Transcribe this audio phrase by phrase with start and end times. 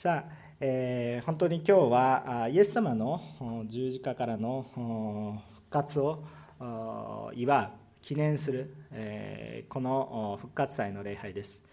[0.00, 3.20] さあ、えー、本当に今日はイエス様の
[3.66, 4.64] 十字架からの
[5.52, 6.22] 復活を
[7.34, 7.68] 祝う
[8.00, 11.64] 記念する、えー、この復活祭の礼拝です、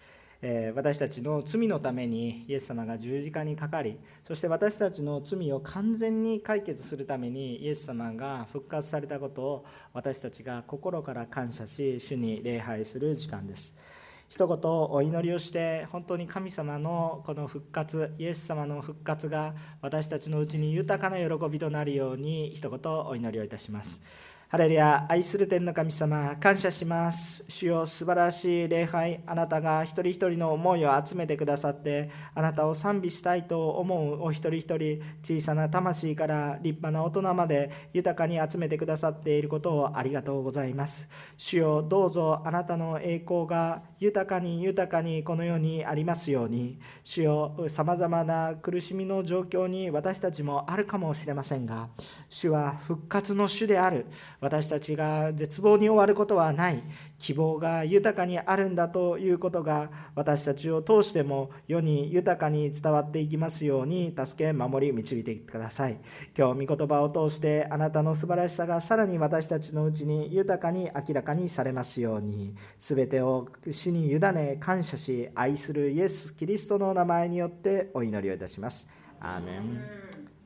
[0.42, 3.96] えー、私たちの罪のためにイエス様が十字架にかかり
[4.26, 13.78] そして私たちの罪を完全に解決するためにイエス様が復活されたことを私たちが心から感謝し主に礼拝する時間です。
[14.28, 14.58] 一言
[14.90, 24.04] お祈りをして本当に神様のこの復活イエス様の復活が私たちのうちに豊かな喜びとなるように一言お祈りをいたします。
[24.48, 27.44] ハレルヤ愛する天の神様感謝します。
[27.48, 41.10] 主よ素晴らしい礼拝あなたが一人一人の思いを集めてくださってあなたを賛美したいと思うお一人一人小さな魂から立派な大人まで豊かに集めてくださっていることをありがとうございます。
[41.36, 46.78] 主よどうぞあなたの栄光が豊かに豊かにこの世にありますように。
[47.02, 51.88] 主よさまざまな苦しみの状況に私たちもあるかもしれませんが
[52.28, 54.06] 主は復活の主である。
[54.40, 56.82] 私たちが絶望に終わることはない。
[57.18, 65.98] 希望が豊かにあるんだということが私たちを通しても世に豊かに伝わっていきますように助け守り導いてください。
[66.36, 78.92] 今日御言葉を通してあなたの素晴らしさがさらに私たちのうちに豊かに明らかにされますように全てを死に委ね感謝し愛するイエス・キリストの名前によってお祈りをいたします。
[79.20, 79.80] アーメン。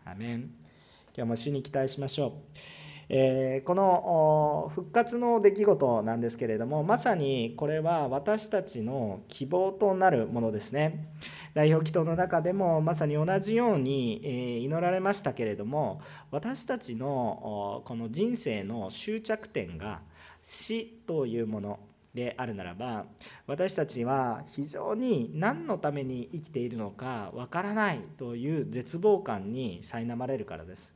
[0.04, 0.59] アメン。
[1.16, 2.32] 今日も主に期待しましょう。
[3.12, 11.08] えー、この復活の出来事なんですけれどもまさにこれは私たちの希望となるものですね
[11.52, 20.02] 代表祈祷の中でもまさに同じようにえ祈られましたけれども私たちのこの人生の終着点が
[20.40, 21.80] 死というもの
[22.14, 23.06] であるならば
[23.48, 30.94] 私たちは非常に何のために生きているのかわからないという絶望感に苛まれるからです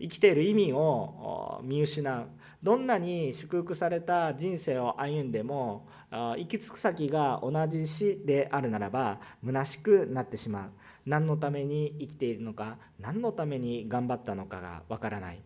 [0.00, 2.26] 生きている意味を見失う。
[2.62, 10.70] どんなに祝福された人生を歩んでも行き着く先が同じ死であるならば虚しくなってしまう。
[11.04, 15.42] 何のために生きているのか何のために頑張ったのかがわからない。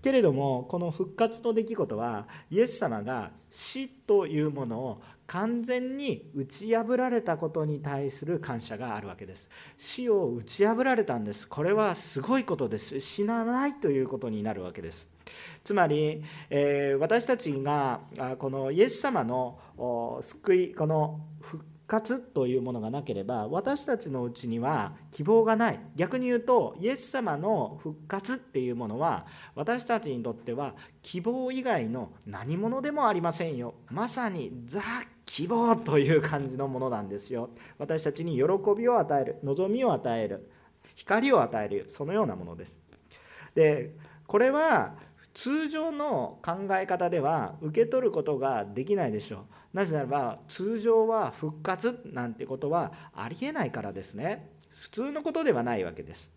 [0.00, 9.48] けれどもこの復活の出来事はイエス様が死というものを完全に打ち破られたことに対する感謝があるわけです。
[9.78, 11.48] 死を打ち破られたんです。
[11.48, 13.00] これはすごいことです。
[13.00, 15.10] 死なないということになるわけです。
[15.64, 18.00] つまり、えー、私たちが
[18.38, 19.58] このイエス様の
[20.20, 25.80] 救いこの復活というものがなければ私たちのうちには希望がない。
[25.96, 33.72] 逆に言うとイエス様の復活っていうものは私たちにとっては希望以外の何者でもありませんよ。
[33.88, 34.82] まさにザ・
[35.26, 37.50] 希望という感じのものなんですよ。
[37.78, 38.42] 私たちに喜
[38.76, 40.50] びを与える望みを与える
[40.94, 42.78] 光を与えるそのようなものです。
[43.54, 43.94] で
[44.26, 44.94] これは
[45.34, 49.76] 通常の考え方では受け取ることができないでしょう。
[49.76, 54.50] なぜならば通常は復活なんてことはありえないからですね。
[54.82, 56.32] 普通のことではないわけです、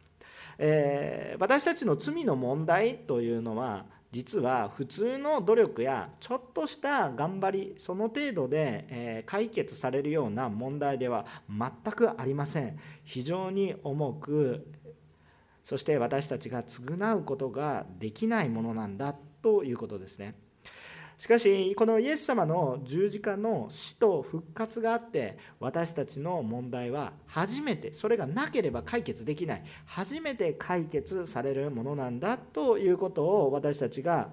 [0.60, 3.86] えー、私たちの罪の問題というのは
[4.16, 14.72] 実は普通の努力やちょっとした頑張りその程度で、え解決されるような問題では全くありません非常に重く
[15.66, 20.45] そして私たちが償うことができないものなんだということですね。
[21.18, 29.64] しかしこのイエス様の十字架の死と復活があって私たちの問題は初めてそれがなければ解決できない。
[29.86, 34.30] 初めて解決されるものなんだということを私たちが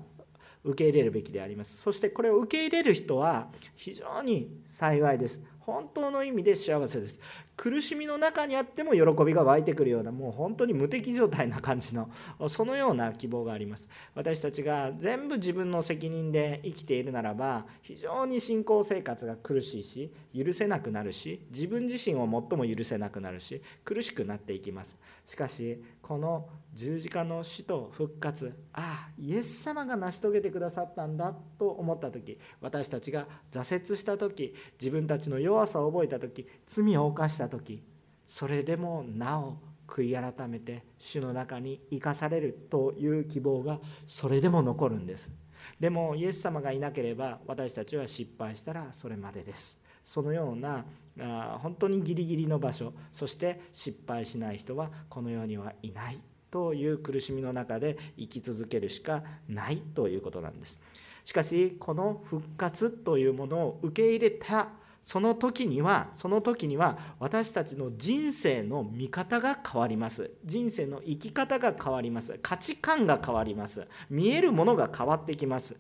[0.65, 1.76] 受け入れるべきであります。
[1.76, 5.43] そしてこれを受け入れる人は非常に幸いです。
[5.64, 7.20] 本当の意味で幸せです。
[7.56, 12.10] 苦しみの中にあっても喜びが湧いてくるようなもう本当に無敵状態な感じの
[12.48, 13.88] そのような希望があります。
[14.14, 24.96] 私たちが全部自分の責任で生きているならば非常に信仰生活が苦しいし許せなくなるし自分自身を最も許せなくなるし苦しくなっていきます。
[25.24, 28.54] しかしこの十字架の死と復活。
[28.72, 37.82] ああイエス様が成し遂げてくださったんだと思った時私たちが挫折した時自分たちの弱さを覚えた時罪を犯した時
[38.26, 45.30] それでもなお悔い改めて主の中に生かされるという希望がそれでも残るんです。
[45.78, 49.80] でもイエス様がいなければ私たちは失敗したらそれまでです。
[50.04, 50.84] そのような
[51.20, 56.18] あ本当にギリギリの場所そして失敗しない人はこの世にはいない。
[56.52, 60.81] という苦しみの中で生き続けるしかないということなんです。
[61.25, 64.69] しかしこの復活というものを受け入れた
[65.00, 70.31] その時にはその時には私たちの人生の見方が変わります。
[70.44, 72.38] 人生の生き方が変わります。
[72.43, 73.88] 価値観が変わります。
[74.10, 75.76] 見えるものが変わってきます。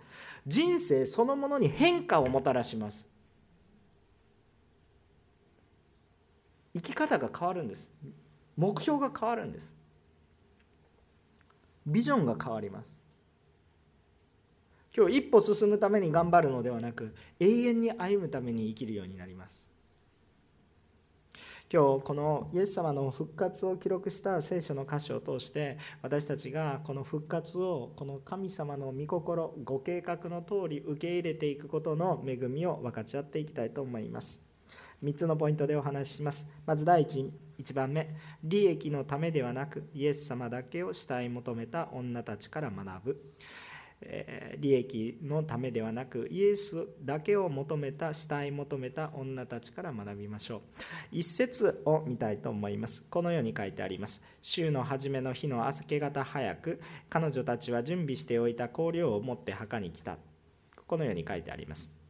[0.46, 3.06] 人生そのものに変化をもたらします。
[6.74, 7.88] 生き方が変わるんです。
[8.56, 9.81] 目標が変わるんです。
[11.86, 13.00] ビジョンが変わります。
[14.94, 19.72] 今日一歩進むために頑張るのではなく永遠に歩むために生きるようになります。
[21.72, 34.44] 今日このイエス様の復活を記録した聖書の箇所を通して私たちがこの復活をこの神様の御心ご計画の通り受け入れていくことの恵みを分かち合っていきたいと思います。
[35.02, 36.50] 3つのポイントでお話しします。
[36.66, 38.08] まず第一1番目
[38.42, 43.32] 利益のためではなくイエス様だけを慕い求めた女たちから学ぶ。
[44.58, 50.60] 利益のためではなくイエスだけを求めた慕い求めた女たちから学びましょう。
[51.12, 53.06] 一節を見たいと思います。
[53.08, 54.24] このように書いてあります。
[54.40, 60.18] 週の初めの日の明け方早く彼女たちは準備しておいた香料を持って墓に来た。
[60.88, 62.01] このように書いてあります。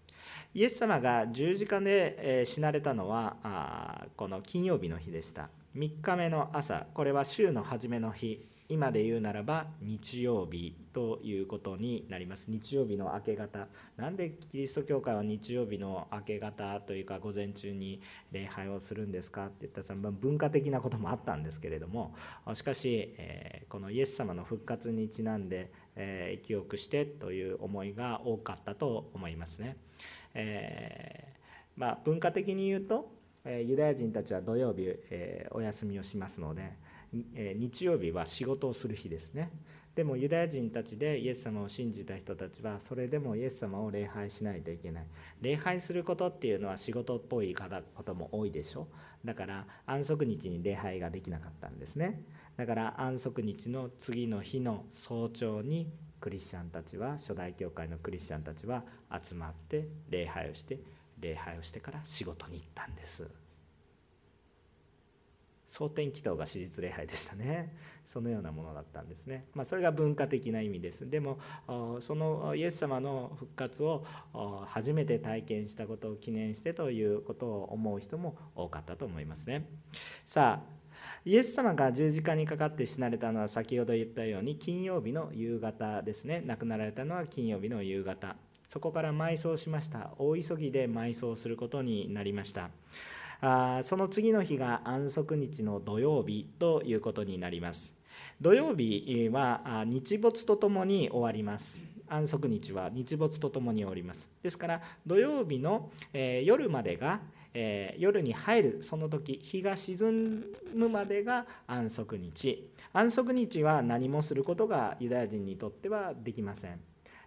[0.55, 5.49] イエス様が十字架で死なれたのはこの金曜日の日でした。
[5.75, 8.47] 3日目の朝これは週の初めの日。
[8.69, 12.51] 今で言うならば日曜日ということになります。
[12.51, 13.67] 日曜日の明け方。
[13.97, 19.47] なんでキリスト教会は日曜日の明け方というか午前中に礼拝をするんですか？
[19.47, 22.15] って言ったら文化的なこともあったんですけれども。
[22.53, 29.79] しかし、えこのイエス様の復活にちなんで、え記憶してという思いが多かったと思いますね。
[30.35, 33.13] えー、まあ、文化的に言うと
[33.45, 36.73] えユダヤ人たちは土曜日、えお休みをしますので
[37.35, 39.51] え日曜日は仕事をする日ですね。
[39.95, 45.07] でもユダヤ人たちでイエス様を信じた人たちはそれでもイエス様を礼拝しないといけない。
[45.43, 48.89] 礼拝することっていうのは仕事っぽいことも多いでしょ。
[49.25, 52.23] だから安息日に礼拝ができなかったんですね。
[52.57, 55.93] だから安息日の次の日の早朝に
[56.23, 58.85] クリスチャンたちは初代教会のクリスチャンたちは
[59.23, 60.79] 集まって礼拝をして
[61.19, 63.29] 礼拝をしてから仕事に行ったんです。
[65.67, 67.75] 蒼天祈祷が手術礼拝でしたね。
[68.07, 71.09] そのようなものだったんですね、まあ、それが文化的な意味です。
[71.09, 71.39] でも
[72.01, 74.05] そのイエス様の復活を
[74.67, 79.67] 初めて体験したことを記念してということを思う人も多かったと思いますね。
[80.25, 80.82] さあ
[81.25, 86.43] イエス様が十字架にかかって死なれたのは先ほど言ったように金曜日の夕方ですね。
[86.45, 88.35] 亡くなられたのは金曜日の夕方。
[88.67, 90.11] そこから埋葬しました。
[90.19, 92.71] 大急ぎで埋葬することになりました。
[93.41, 97.95] あその次の日が安息日の土曜日ということになります。
[98.41, 101.85] 土曜日は日没とともに終わります。
[102.09, 104.29] 安息日は日没とともに終わります。
[104.43, 107.21] ですから土曜日の、え夜までが、
[107.55, 110.45] え夜に入るその時日が沈
[110.75, 112.71] むまでが安息日。
[112.93, 116.81] 安息日は何もすることがユダヤ人にとってはできません。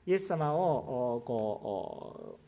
[0.06, 2.40] イエス様をこ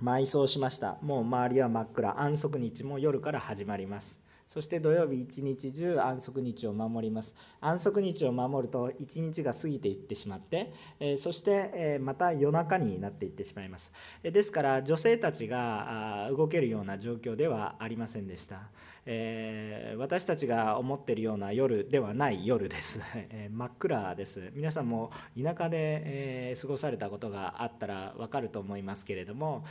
[0.00, 0.98] う埋葬しました。
[1.02, 2.20] もう周りは真っ暗。
[2.20, 4.21] 安息日も夜から始まります。
[4.52, 7.34] そして土曜日一日中安息日を守ります。
[7.62, 13.94] 安息日を守ると一日が過ぎていってしまって、えそしてえまた夜中になっていってしまいます。
[14.22, 18.68] えですから女性たちが動けるような状況ではありませんでした。
[19.04, 29.64] えー、私たちが思っているような夜ではない夜です、 えー、真っ暗です皆さんも田舎で、えー、過ごされたことがあったら分かると思いますけれども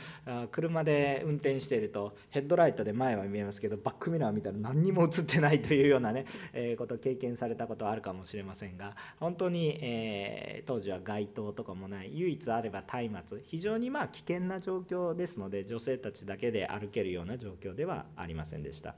[0.50, 18.94] 車で運転しているとヘッドライトで前は見えますけどバックミラー見たら何にも映ってないというようなね、 えこと経験されたことはあるかもしれませんが本当に、え当時は街灯とかもない唯一あれば松明非常にまあ危険な状況ですので女性たちだけで歩けるような状況ではありませんでした。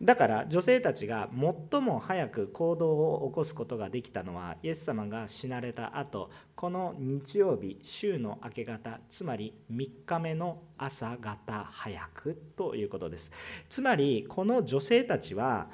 [0.00, 1.28] だから女性たちが
[1.70, 13.32] 最も早く行動を起こすことができたのはイエス様が死なれた後この日曜日週の明け方つまり3日目の朝方早くということです。
[13.68, 15.68] つまりこの女性たちは、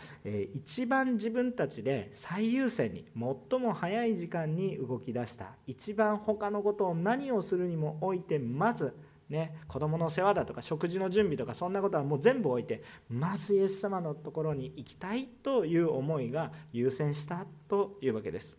[0.54, 5.52] 一番自分たちで最優先に最も早い時間に動き出した。
[5.66, 8.94] 一番他のことを何をするにもおいてまず
[9.28, 18.58] ね、子供の世話だとか食事の準備とかそんなことはもう全部置いてまずイエス様のところに行きたいという思いが優先したというわけです。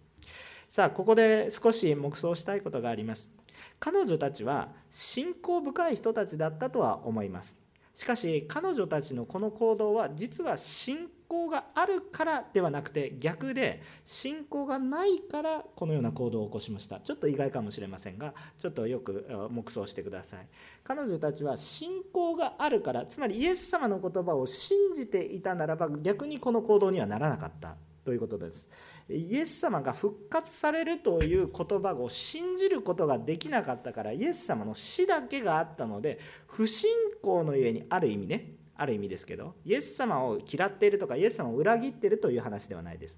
[0.67, 3.33] さあここで少し黙想したいことがあります。
[3.79, 7.64] 彼女たちは信仰深い人たちだったとは思います。
[7.95, 16.99] しかし彼女たちのこの行動は実は信仰があるからではなくて逆で信仰がないからこのような行動を起こしました。
[16.99, 20.47] ちょっと意外かもしれませんがちょっとよく黙想してください。
[20.83, 27.75] 彼女たちは信仰があるからつまりイエス様の言葉を信じていたならば逆にこの行動にはならなかった。
[28.03, 28.69] ということです。
[29.09, 36.89] イエス様が復活されるという言葉を信じることができなかったからイエス様の死だけがあったので不信
[37.21, 43.17] 仰のゆえにある意味ねある意味ですけどイエス様を嫌っているとかイエス様を裏切っているという話ではないです。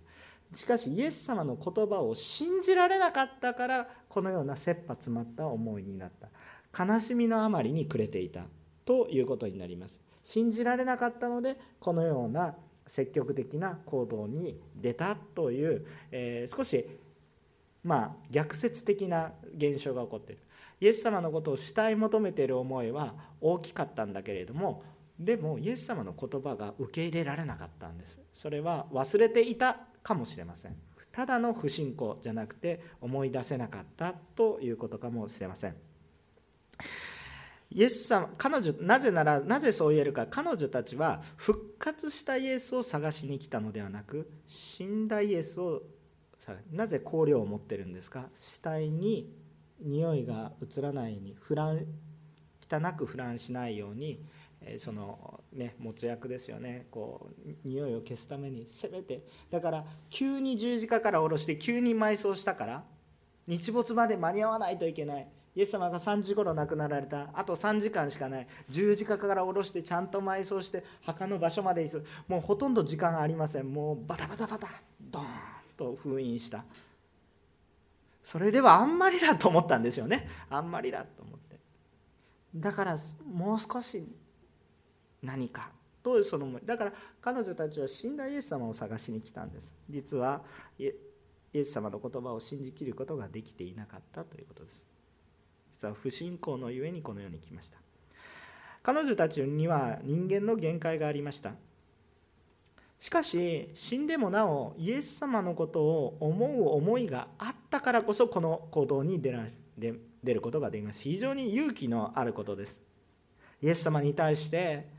[0.53, 6.85] しかしイエス様の言葉を信じられなかったからこのような切羽詰まった思いになった。
[6.85, 8.45] 悲しみのあまりに暮れていた
[8.85, 9.99] ということになります。
[10.23, 12.55] 信じられなかったのでこのような
[12.87, 16.85] 積極的な行動に出たという、えー、少し
[17.83, 20.41] まあ逆説的な現象が起こっている。
[20.79, 24.83] イエス様のことを慕い求めている思いは大きかったんだけれども
[25.19, 28.21] でもイエス様の言葉が受け入れられなかったんです。
[28.31, 30.75] それは忘れていたかもしれません。
[31.11, 35.75] ただの不信仰じゃなくて思い出せなかったということかもしれません。
[37.69, 40.25] イエス様彼女なぜならなぜそう言えるか。
[40.25, 45.81] 彼女たちは復活したイエスを探しに来たのではなく死んだイエスを
[46.71, 48.29] なぜ香料を持ってるんですか。
[48.33, 49.33] 死体に
[49.81, 51.85] 匂いが移らないようにフラン
[52.69, 54.23] 汚く腐乱しないように
[54.77, 56.87] そのね持つ役ですよね。
[56.89, 59.25] こう匂いを消すためにせめて。
[59.51, 62.83] だから急に十字架から下ろして急に埋葬したから
[63.45, 65.27] 日没まで間に合わないといけない。
[65.57, 67.31] イエス様が3時頃亡くなられた。
[67.33, 68.47] あと3時間しかない。
[68.69, 72.05] 十字架から下ろしてちゃんと埋葬して墓の場所まで行く。
[72.27, 73.73] もうほとんど時間がありません。
[73.73, 74.67] もうバタバタバタ
[75.01, 75.25] ドーン
[75.75, 76.63] と封印した。
[78.21, 80.29] それではあんまりだと思ったんですよね。
[80.47, 81.59] あんまりだと思って。
[82.55, 82.95] だから
[83.25, 84.07] もう少し
[85.23, 85.71] 何か
[86.03, 86.61] とその思い。
[86.65, 89.75] だから彼女たちは死んだイエス様を探しに来たんです。
[89.89, 90.43] 実は
[90.77, 90.91] イ
[91.51, 94.96] エス様の言葉を信じきることができていなかったということです。
[95.77, 97.77] 実は不信仰のゆえにこのように来ました。
[98.81, 101.51] 彼女たちには人間の限界がありました。
[102.97, 109.45] しかし死んでもなおイエス様のことを思う思いがあったからこそこの行動に出ら
[109.77, 111.03] 出ることができます。
[111.03, 112.81] 非常に勇気のあることです。
[113.61, 114.89] イエス様に対して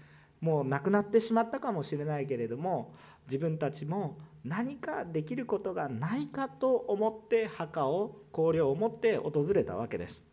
[0.40, 2.94] もう亡くなってしまったかもしれないけれども
[3.26, 10.27] 自分たちも何かできることがないかと思って墓を香料を持って訪れたわけです。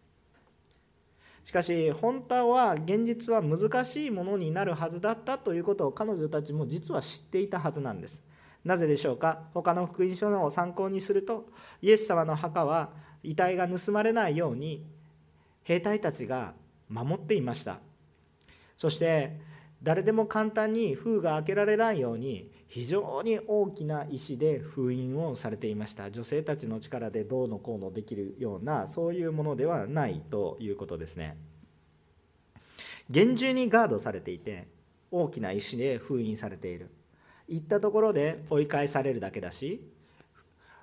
[1.45, 8.23] しかし本当は現実は難しいものになるはずだったということを彼女たちも実は知っていたはずなんです。
[8.65, 9.43] なぜでしょうか？
[9.53, 11.47] 他の福音書を参考にすると
[11.83, 12.89] イエス様の墓は
[13.21, 14.83] 遺体が盗まれないように
[15.61, 16.53] 兵隊たちが
[16.89, 17.77] 守っていました。
[18.75, 19.39] そして
[19.85, 26.09] 誰でも簡単に封が開けられないように非常に大きな石で封印をされていました。
[26.09, 31.37] 女性たちの力でどうのこうのできるようなそういうものではないということですね。
[33.11, 34.67] 厳重にガードされていて
[35.11, 36.89] 大きな石で封印されている。
[37.47, 39.87] 行ったところで追い返されるだけだし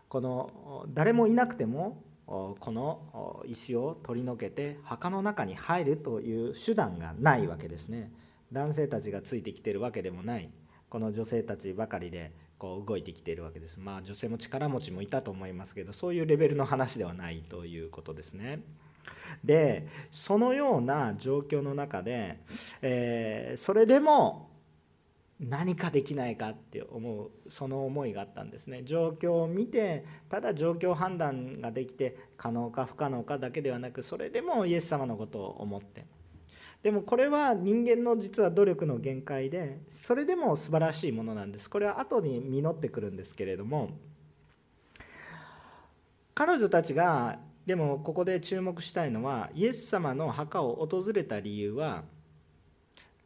[0.08, 8.12] この誰もいなくてもこの石を取り除けて墓の中に入るという手段がないわけですね。
[8.52, 10.50] 男性たちがついてきてるわけでもない。
[10.88, 13.80] この女性たちばかりでこう動いてきているわけです。
[13.80, 18.60] まあ女性も力持ちもいたと思いますけどそういうレベルの話ではないということですね。
[19.42, 22.40] でそのような状況の中で、
[22.82, 24.50] えー、それでも
[25.40, 28.82] 何かできないかって思うその思いがあったんですね。
[28.84, 36.04] 状況を見てただ状況判断ができて可能か不可能かだけではなくそれでもイエス様のことを思って
[36.82, 41.70] でもこれは人間の実は努力の限界でそれでも素晴らしいものなんです。
[41.70, 43.90] これは後に実ってくるんですけれども
[46.34, 52.02] 彼女たちがでもここで注目したいのはイエス様の墓を訪れた理由は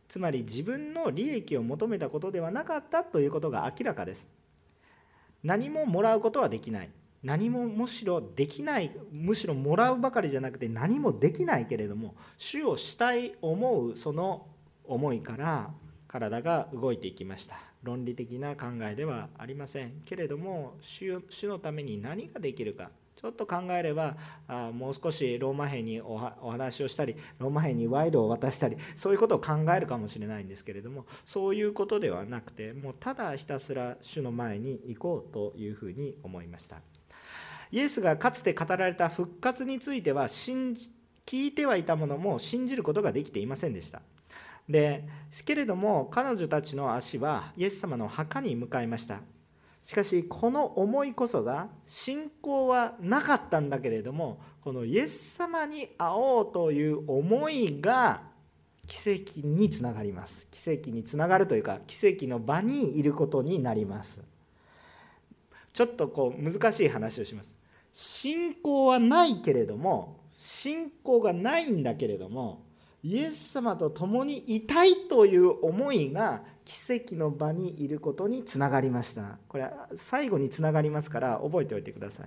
[0.09, 4.29] つまり自分の利益を求めたことではなかったということが明らかです。
[5.43, 6.91] 何ももらうことはできない。
[7.27, 14.47] 何もむしろできないむしろもらうばかりじゃなくて何もできないけれども主をしたい思うその
[14.85, 15.71] 思いから
[16.07, 24.15] 体が動いていきました論理的な考えではありませんけれども主のために何ができるかちょっと考えれば
[24.47, 36.77] あもう少しローマ兵にお話をしたりローマ兵に賄賂を渡したりそういうことを考えるかもしれないんですけれどもそういうことではなくてもうただひたすら主の前に行こうというふうに思いました。
[37.71, 40.91] イエスがかつて語られた復活については信じ
[41.27, 44.01] 聞いてはいたものも信じることができていませんでした。
[44.69, 45.05] で
[45.45, 49.21] けれども彼女たちの足はイエス様の墓に向かいました。
[49.83, 58.23] しかしこの思いこそが信仰はなかったんだけれどもこのイエス様に会おうという思いが
[58.89, 60.49] 奇跡につながります。
[60.51, 64.23] 奇跡につながるというか奇跡の場にいることになります。
[65.73, 67.56] ちょっとこう難しい話をします。
[67.99, 72.67] 信仰はないけれども信仰がないんだけれども
[73.03, 79.39] イエス様と共にいたいという思いが奇跡の場にいることにつながりました。
[79.49, 82.27] これは最後につながりますから覚えておいてください、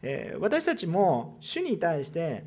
[0.00, 2.46] えー、私たちも主に対して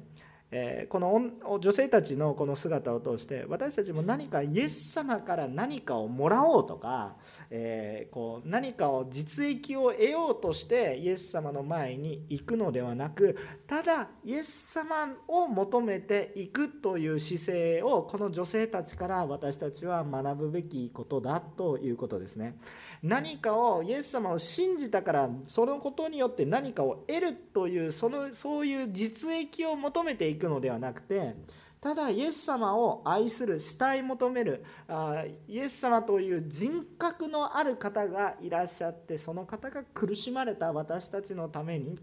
[0.50, 7.16] えこの女性たちのこの姿を通して私たちも何かイエス様から何かをもらおうとか、
[7.50, 13.38] えこう何かを実益を得ようとしてイエス様の前に行くのではなく
[13.68, 22.58] ただイエス様を求めていくという姿勢をこの女性たちから私たちは学ぶべきことだということですね。
[23.04, 31.36] 何かをイエス様を信じたからそのことによって何かを得るというそのそういう実益を求めていくのではなくて
[31.80, 41.98] ただイエス様を愛する慕い求めるあイエス様という人格のある方がいらっしゃってその方が苦しまれた私たちのために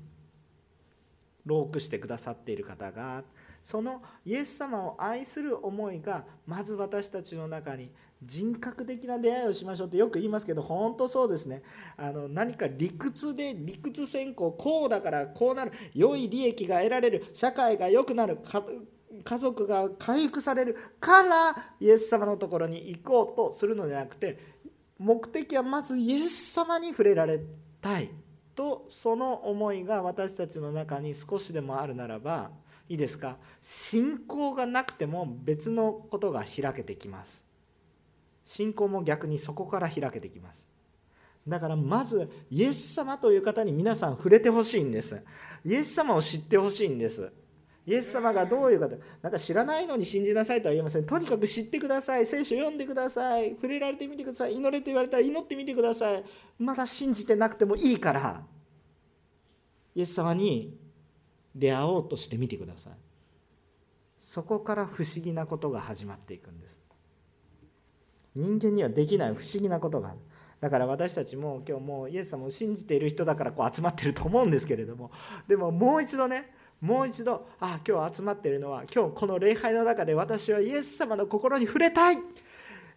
[1.44, 3.24] 労苦してくださっている方が
[3.62, 7.90] そのイエス様を愛する思いがまず私たちの中に
[8.26, 11.62] 人格的な出会いをしましょうってよく言いますけど本当そうですね。
[11.96, 18.38] あの何か理屈で理屈先行こうだからこうなる良い利益が得られる社会が良くなる
[19.22, 24.38] 家族が回復されるからイエス様のところに行こうとするのではなくて
[24.98, 27.40] 目的はまずイエス様に触れられ
[27.80, 28.10] たい
[28.54, 32.50] とその思いが私たちの中に少しでもあるならば
[32.88, 33.38] いいですか？
[33.62, 37.43] 信仰がなくても別のことが開けてきます。
[38.44, 40.66] 信仰も逆にそこから開けてきます。
[41.46, 45.22] だからまずイエス様という方に皆さん触れてほしいんです。
[45.64, 47.30] イエス様を知ってほしいんです。
[47.86, 51.04] イエス様がどういう方なんか知らないのに信じなさいとは言いません。
[51.04, 52.24] とにかく知ってください。
[52.24, 53.50] 聖書読んでください。
[53.56, 54.54] 触れられてみてください。
[54.54, 56.24] 祈れと言われたら祈ってみてください。
[56.58, 58.42] まだ信じてなくてもいいから
[59.94, 60.78] イエス様に
[61.54, 62.92] 出会おうとしてみてください。
[64.18, 66.83] そこから不思議なことが始まっていくんです。
[68.34, 70.18] 人間にはできない不思議なことがある。
[70.60, 75.10] だから私たちも今日もうイエス様を信じている人だからこう集まってると思うんですけれども。
[75.46, 82.18] でももう一度ねもう一度あ今日集まっているのは今日この礼拝の中で私はイエス様の心に触れたい。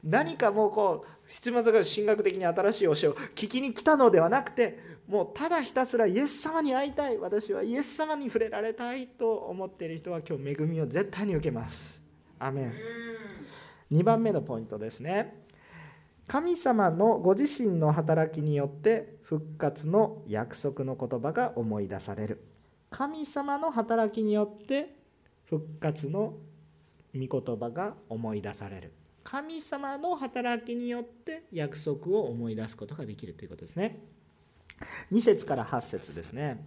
[0.03, 2.95] 何かもうこう七松が神学的に新しい教えを
[3.35, 7.17] 聞きに来たのではなくてもうただひたすらイエス様に会いたい。
[7.17, 12.01] 私はイエス様に触れられたいと思っている人は今日恵みを絶対に受けます。
[12.39, 12.73] アメン。
[13.91, 15.43] 2番目のポイントですね。
[16.27, 22.43] 神様のご自身の働きによって復活の約束の言葉が思い出される。
[22.89, 24.95] 神様の働きによって
[25.45, 26.33] 復活の
[27.15, 28.91] 御言葉が思い出される。
[29.23, 33.99] 神様の働きによって約束を思い出すことができるということですね。
[35.11, 36.65] 2節から8節ですね。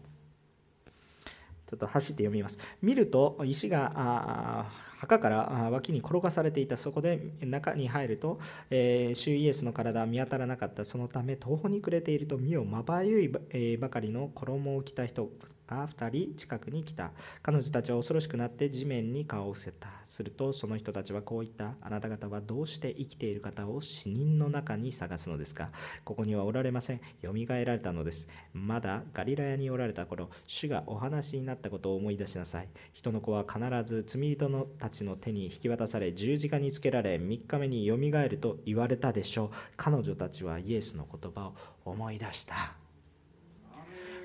[1.66, 2.58] ちょっと走って読みます。
[2.82, 4.66] 見ると石が
[5.00, 10.84] 墓から脇に転がされていたそこで中に入ると、えー、主イエスの体は見当たらなかった。
[10.84, 15.30] そのため途方に暮れていると身をまばゆいばかりの衣を着た人
[15.76, 17.12] が2人近くに来た。
[17.42, 19.88] 彼女たちは恐ろしくなって地面に顔を伏せた。
[20.04, 21.74] するとその人たちはこう言った。
[21.80, 25.70] あなた方はどうして生きている方を死人の中に探すのですか。
[26.04, 27.00] ここにはおられません。
[27.22, 28.28] よみがえられたのです。
[28.52, 32.68] まだガリラヤにおられた頃主がお話になったことを思い出しなさい。
[32.92, 39.50] 人の子は必ず罪人のたちの手に引き渡され十字架につけられ3日目によみがえると言われたでしょう。
[39.76, 41.54] 彼女たちはイエスの言葉を
[41.84, 42.79] 思い出した。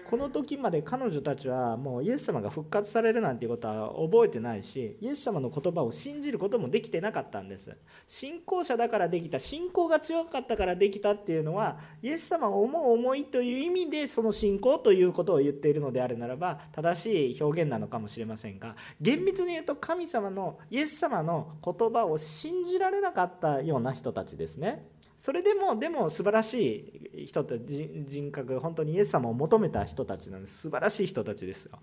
[0.05, 7.75] この時まで彼女たちはもうイエス様が復活されるなんていうことは覚えてないしイエス様の言葉を信じることもできてなかったんです。
[8.05, 24.85] 信仰者だからできた信仰が強かったからできたっていうのはイエス様を思う思いという意味でその信仰ということを言っているのであるならば正しい表現なのかもしれませんが厳密に言うと神様のイエス様の言葉を信じられなかったような人たちですね。
[25.17, 30.60] それでもでも素晴らしい人たち人格本当にイエス様を求めた人たちなんです。
[30.60, 31.80] 素晴らしい人たちですよ。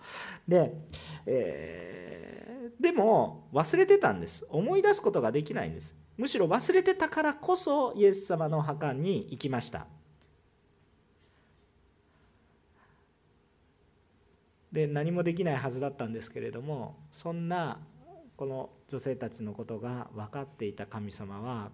[0.47, 0.75] で、
[1.27, 4.47] えー、でも忘れてたんです。
[4.51, 5.97] 思い出すことができないんです。
[6.17, 9.87] むしろ忘れてたからこそイエス様の墓に行きました。
[14.71, 17.79] で何もできないはずだったんですけれどもそんな
[18.37, 21.71] この女性たちのことが分かっていた神様は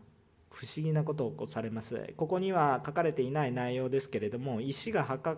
[0.58, 2.12] 不思議なことを起こされます。
[2.16, 5.36] ここには書かれていない内容ですけれども石が墓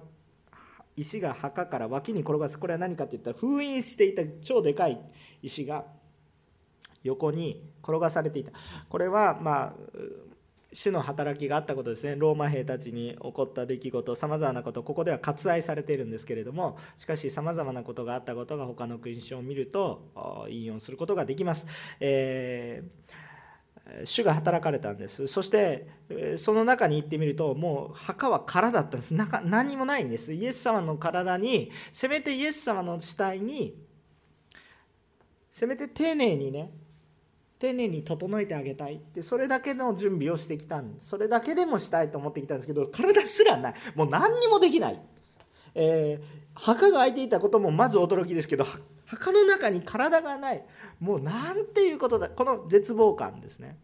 [0.96, 2.58] 石が墓から脇に転がす。
[2.58, 4.98] これは何かって言ったら封印していた超でかい
[5.42, 5.84] 石が
[7.02, 8.52] 横に転がされていた。
[8.88, 9.74] これはまあ
[10.72, 12.16] 主の働きがあったことですね。
[12.16, 21.66] ローマ兵たちに起こった出来事さまざまなことここでは割愛されているんですけれどもしかしさまざまなことがあったことが他の勲章を見ると引用することができます。
[22.00, 23.19] えー
[24.04, 25.26] 主が働かれたんです。
[25.26, 25.88] そして
[26.36, 29.14] その中に行ってみるともう墓は空だったんです。
[29.14, 30.32] 中何もないんです。
[30.32, 33.74] イエス様の体にせめてイエス様の死体に
[35.50, 36.72] せめて丁寧にね
[37.58, 38.94] 丁寧に整えてあげたい。
[38.94, 40.94] ってそれだけの準備をしてきたん。
[40.94, 43.74] ですそれだけでもしたいと思ってきたんですけど体すらない。
[43.94, 45.00] もう何にもできない、
[45.74, 48.64] えー、墓が空いていたこともまず驚きですけど
[49.10, 50.64] 墓の中に体がない。
[51.00, 52.28] もうなんていうことだ。
[52.28, 53.76] この絶望感ですね。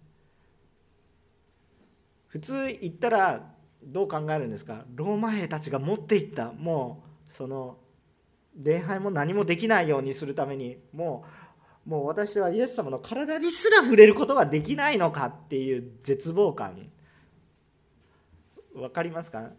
[2.29, 4.85] 普通言ったらどう考えるんですか？
[4.95, 6.53] ローマ兵たちが持っていった。
[6.53, 7.79] もうその
[8.57, 10.79] 礼拝も何もできないようにするために。
[10.93, 11.25] も
[11.87, 16.89] うもう私はイエス様の体にすら触れることができないのかっていう絶望感。
[18.75, 19.51] 分かりますか？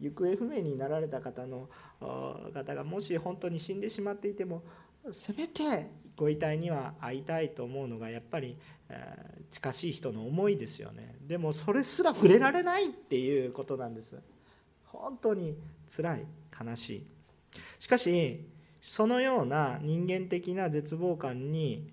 [0.00, 1.68] 行方不明になられた方の
[2.52, 4.62] 方がもし本当に死んでしまっていても
[5.12, 8.56] せめてご遺体には会いたいと思うのがやっぱり
[9.50, 11.16] 近しい人の思いですよね。
[11.26, 14.16] でもそれすら触れられないっていうことなんです。
[14.84, 15.56] 本当に
[15.86, 16.24] つらい
[16.58, 17.06] 悲しい。
[17.78, 18.46] しかし
[18.80, 21.90] そのような人間的な絶望感に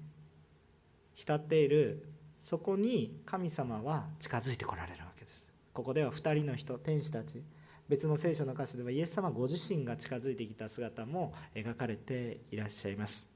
[1.15, 2.07] 浸っている
[2.41, 5.51] そこに神様は近づいてこられるわけです。
[5.73, 7.43] ここでは2人の人天使たち
[7.93, 13.31] 別の聖書の箇所ではイエス様ご自身が近づいてきた姿も描かれていらっしゃいます。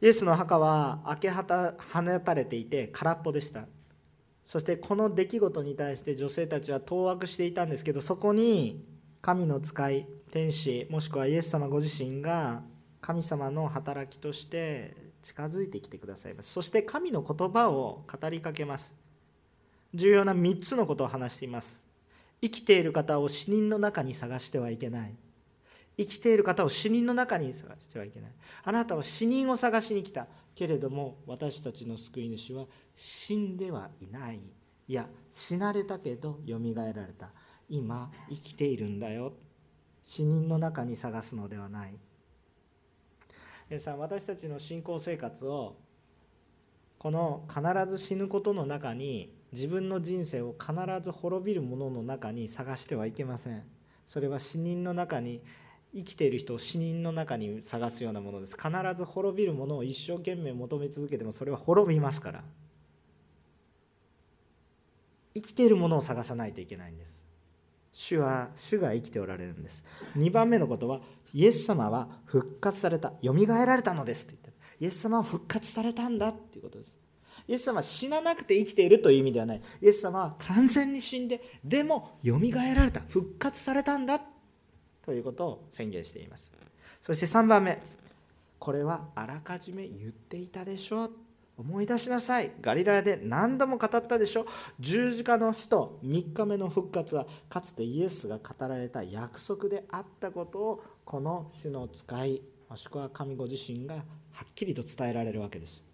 [0.00, 3.66] イエスの墓は明けはた放たれていて空っぽでした。
[4.46, 8.84] そしてこの出来事に対して女性たちは当惑していたんですけどそこに
[9.20, 12.62] 神の使い天使もしくはイエス様ご自身が
[13.00, 16.52] 神様の働きとして近づいてきてくださいます。
[16.52, 19.05] そして神の言葉を語りかけます。
[19.96, 21.86] 重要な3つのことを話しています。
[22.40, 25.14] 生きている方を死人の中に探してはいけない。
[25.98, 28.32] 生きている方を死人の中に探してはいけない。
[28.64, 34.40] あなたは死人を探しに来たけれども私たちの救い主は死んではいない。
[34.88, 37.30] いや死なれたけどよみがえられた。
[37.68, 39.32] 今生きているんだよ。
[40.04, 41.98] 死人の中に探すのではない。
[43.68, 45.76] 皆さん私たちの信仰生活を
[46.98, 53.62] この必ず死ぬことの中に自分の人生を必ず滅びるものの中に探してはいけません。
[54.04, 55.40] それは死人の中に
[55.94, 58.54] 生きている人を死人の中に探すようなものです。
[58.54, 62.44] 必ず滅びるものを一生懸命求め続けてもそれは滅びますから。
[65.32, 67.24] 生きているものを探さないといけないんです。
[67.92, 69.86] 主は主が生きておられるんです。
[70.18, 71.00] 2番目のことは
[71.32, 77.05] イエス様は復活されたよみがえられたのですと言ってイエス様は復活されたんだっていうことです。
[77.48, 79.62] イエス様は死ななくて生きているという意味ではない。
[79.80, 83.00] イエス様は完全に死んででもよみがえられた。
[83.00, 84.20] 復活されたんだ
[85.04, 86.52] ということを宣言しています。
[87.00, 87.80] そして3番目。
[88.58, 91.10] これはあらかじめ言っていたでしょう。
[91.58, 92.52] 思い出しなさい。
[92.60, 94.46] ガリラヤで何度も語ったでしょう。
[94.80, 104.02] 十字架の死と3日目の復活はかつてイエスが語られた約束であったことをこの主の使いもしくは神ご自身がは
[104.44, 105.85] っきりと伝えられるわけです。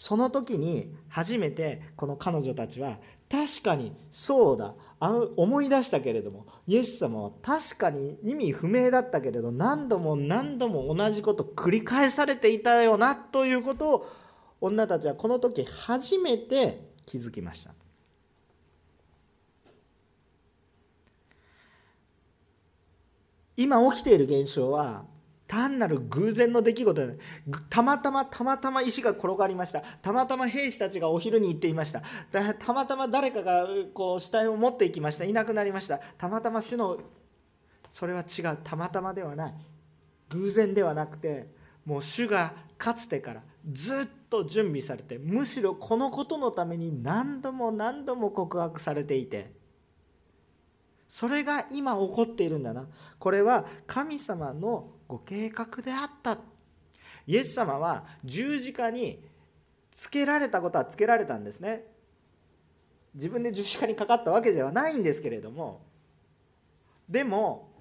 [0.00, 2.96] その時に初めてこの彼女たちは
[3.30, 14.06] 確かにそうだあの思い出したけれどもイエス様は確かに意味不明だったけれど何度も何度も同じこと繰り返されていたよなということを
[14.62, 17.74] 女たちはこの時初めて気づきました。
[23.54, 25.04] 今起きている現象は
[25.50, 27.18] 単なる偶然の出来事で
[27.68, 29.80] たまたまたまたま石が転がりました。
[30.00, 32.02] たまたま兵士たちがお昼に行っていました。
[32.30, 35.24] たまたま誰かがこう死体を持っていきました。
[35.24, 35.98] いなくなりました。
[35.98, 37.00] たまたま主の
[37.90, 38.58] それは違う。
[38.62, 39.54] たまたまではない。
[40.28, 41.48] 偶然ではなくて
[41.84, 43.96] もう主がかつてからずっ
[44.30, 49.50] と準備されてむしろこのことのために何度も何度も告白されていて
[51.08, 52.86] それが今起こっているんだな。
[53.18, 56.38] これは神様のご計画であった。
[57.26, 59.20] イエス様は十字架に
[59.90, 61.84] つけられたことはつけられたんですね。
[63.14, 65.82] 自分で十字架にかかったわけではないんですけれども。
[67.08, 67.72] でも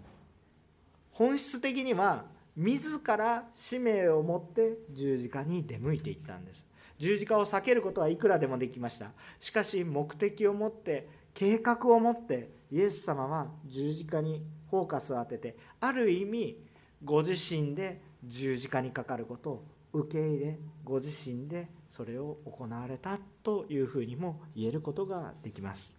[1.12, 6.65] 本質的には自ら使命を持って十字架に出向いていったんです。
[6.98, 9.12] 十字架を避けることはいくらでもできました。
[9.39, 16.69] しかし目的を持って計画を持ってイエス様は十字架にフォーカスを当ててある意味
[17.04, 25.98] ご自身で十字架にかかることを受け入れご自身でそれを行われたというふうにも言えることができます。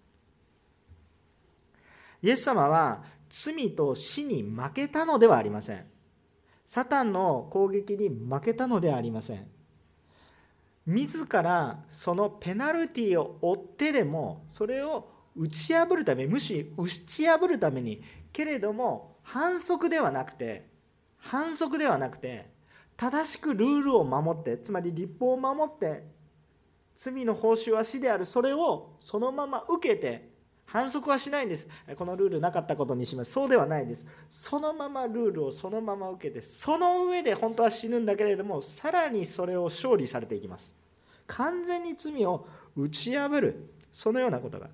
[2.23, 5.87] イエス様は罪と死に負けたのではありません。
[6.67, 9.47] サタンの攻撃に負けたのではありません。
[10.87, 20.70] 自らそのペナルティを負ってでもそれを打ち破るためむしろ打ち破るためにけれども反則ではなくて
[21.21, 22.51] 反則ではなくて
[22.97, 26.05] 正しくルールを守ってつまり立法を守って
[26.95, 28.27] 罪の報酬は死である。
[28.27, 30.29] それをそのまま受けて
[30.67, 31.67] 反則はしないんです。
[31.97, 33.33] このルールなかったことにします。
[33.33, 34.05] そうではないです。
[34.29, 40.77] そのままルールをそのまま受けてその上で本当は死ぬんだけれどもさらにそれを勝利されていきます。
[41.27, 43.75] 完全に罪を打ち破る。
[43.91, 44.69] そのようなことが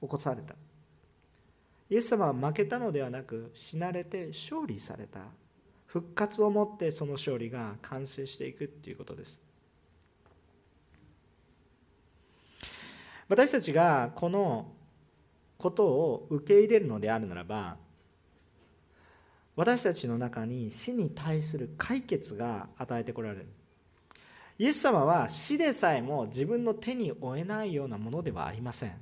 [0.00, 0.54] 起こされた。
[1.90, 5.20] イエス様は負けたのではなく死なれて勝利された。
[5.88, 9.42] 復活をもってその勝利が完成していくっていうことです。
[13.28, 14.72] 私たちがこの
[15.58, 17.76] ことを受け入れるのであるならば
[19.56, 23.46] 私たちの中に死に対する解決が与えてこられる。
[24.58, 28.92] イエス様は死でさえも自分の手に負えないようなものではありません。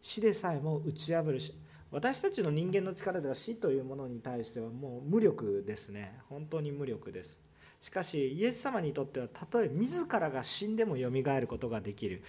[0.00, 1.54] 死でさえも打ち破るし
[1.90, 6.20] 私たちの人間の力では死というものに対してはもう無力ですね。
[6.28, 7.40] 本当に無力です。
[7.80, 12.22] しかしイエス様にとってはたとえ自らが死んでもよみがえることができる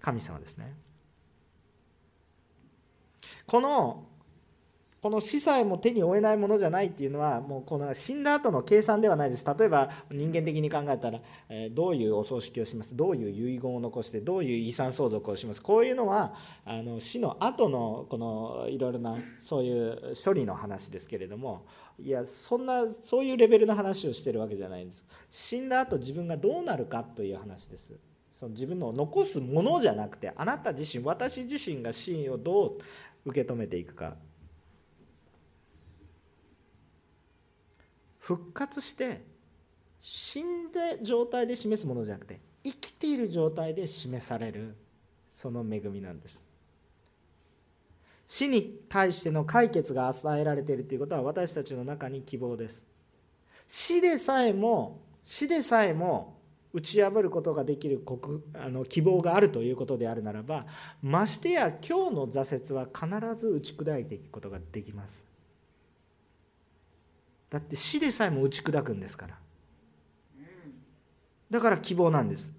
[0.00, 0.74] 神様ですね。
[3.46, 4.06] この
[5.06, 9.46] この死さえも手に負えないものじゃないっていうのはもうこの死んだ後の計算ではないです。
[9.46, 12.96] 例えば人間的に考えたら、えどういうお葬式をします？
[12.96, 15.62] どういう遺言を残してどういう遺産相続をします？
[15.62, 21.66] こういうのはあの死の後のこのいろいろなそういう処理の話ですけれども
[22.00, 25.06] いやそんなそういうレベルの話をしてるわけじゃないんです。
[25.30, 27.92] 死んだ後自分がどうなるかという話です。
[28.32, 32.78] その自分の残すものじゃなくてあなた自身私自身が死をどう
[33.24, 34.16] 受け止めていくか。
[38.26, 39.22] 復活して
[40.00, 44.74] 死んで状態で示すものじゃなくて生きている状態で示される
[45.30, 46.44] その恵みなんです。
[48.26, 52.84] 死に対しての解決が与えられているということは私たちの中に希望です。
[53.68, 56.34] 死でさえも死でさえも
[56.72, 58.02] 打ち破ることができる
[58.54, 60.66] あの希望があるということであるならば
[61.00, 65.35] ましてや今日の挫折は必ず打ち砕いていくことができます。
[67.48, 69.38] だって死でさえも打ち砕くんですから。
[71.50, 72.52] だから希望なんです。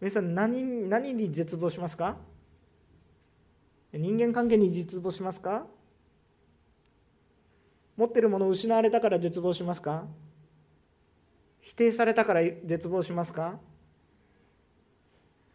[0.00, 2.16] 皆さん何何に絶望しますか？
[3.92, 5.66] 人間関係に絶望しますか？
[7.96, 10.06] 持ってるものを失われたから絶望しますか？
[11.60, 13.58] 否定されたから絶望しますか？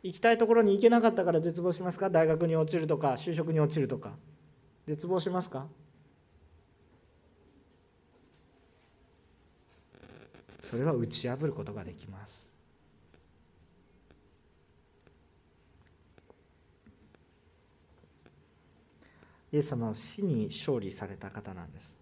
[0.03, 2.09] 行きたいところに行けなかったから絶望しますか？
[2.09, 4.13] 大学に落ちるとか就職に落ちるとか。
[4.87, 5.67] 絶望しますか？
[10.69, 12.47] それは打ち破ることができます。
[19.51, 21.98] イエス様は死に勝利された方なんです。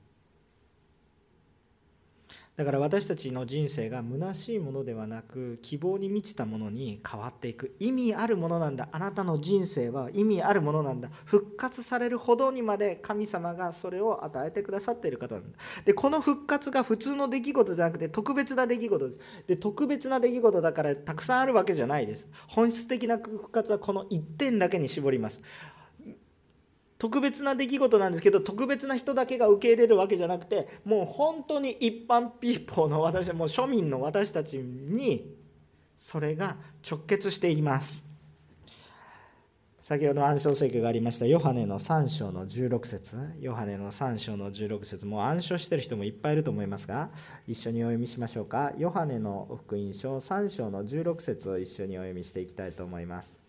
[2.58, 7.76] だから私たちの人生が虚しいものではなく希望に満ちたものに変わっていく。
[7.80, 8.90] 意味あるものなんだ。
[8.92, 11.10] あなたの人生は意味あるものなんだ。
[11.26, 15.58] 復活されるほどにまで神様がそれを与えてくださっている方なんだ。
[15.86, 19.20] でこの復活が普通の出来事じゃなくて特別な出来事です。
[19.46, 22.28] で特別な出来事だからたくさんあるわけじゃないです。
[22.48, 25.44] 本質的な復活はこの1点だけに絞ります。
[26.98, 35.36] 特別な出来事なんですけど特別な人だけが受け入れるわけじゃなくてもう本当に一般ピーポーの私もう庶民の私たちに
[35.98, 36.58] それが
[36.90, 38.08] 直結しています。
[39.80, 43.18] 先ほど暗唱聖句がありましたヨハネの3章の16節。
[43.40, 45.06] ヨハネの3章の16節。
[45.06, 47.10] もう暗唱してる人もいっぱいいると思いますが
[47.48, 48.74] 一緒にお読みしましょうか。
[48.78, 53.47] ヨハネの福音書3章の16節を一緒にお読みしていきたいと思います。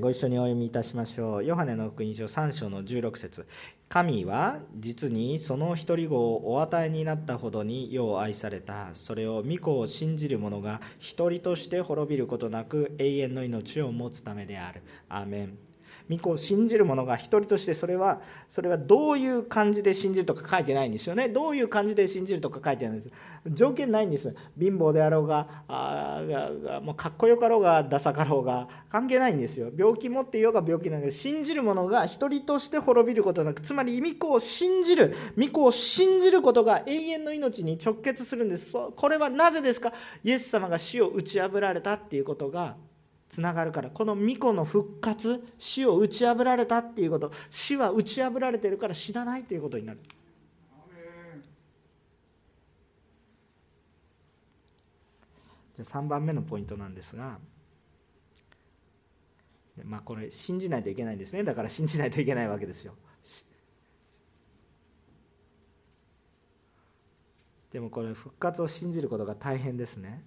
[0.00, 1.44] ご一緒にお読みいたしましょう。
[1.44, 3.48] ヨハネの福音書3章の16節
[3.88, 8.90] 神は実にその一人子をお与えになったほどに世を愛された。
[8.92, 14.82] それを御子を信じる者が一人として滅びることなく永遠の命を持つためである。
[15.08, 15.71] アーメン。
[16.12, 21.28] 御子を信じる者が一人としてそれはそれはどういう感じで信じるとか書いてないんですよね。
[21.28, 23.10] どういう感じで信じるとか書いてないんです。
[23.46, 24.34] 条件ないんです。
[24.58, 26.22] 貧乏であろうがあ
[26.66, 29.70] がもうかっこよかろうがダサかろうが関係ないんですよ。
[29.76, 38.74] 病気持っていようが病気なんだけど信じる者が一人として滅びることなくつまり御子を信じる御子を信じることが永遠の命に直結するんです。
[38.96, 39.92] これはなぜですか？
[40.24, 42.76] イエス様が死を打ち破られたっていうことが
[43.32, 47.32] つながるからこの巫女の復活死を打ち破られたっていうこと。
[47.48, 50.00] 死は打ち破られてるから死なないということになる。
[55.74, 57.38] じゃあ3番目のポイントなんですが。
[59.82, 61.42] まあこれ信じないといけないんですね。
[61.42, 62.92] だから信じないといけないわけですよ。
[67.70, 70.22] でもこれ復活を信じることが大変ですね。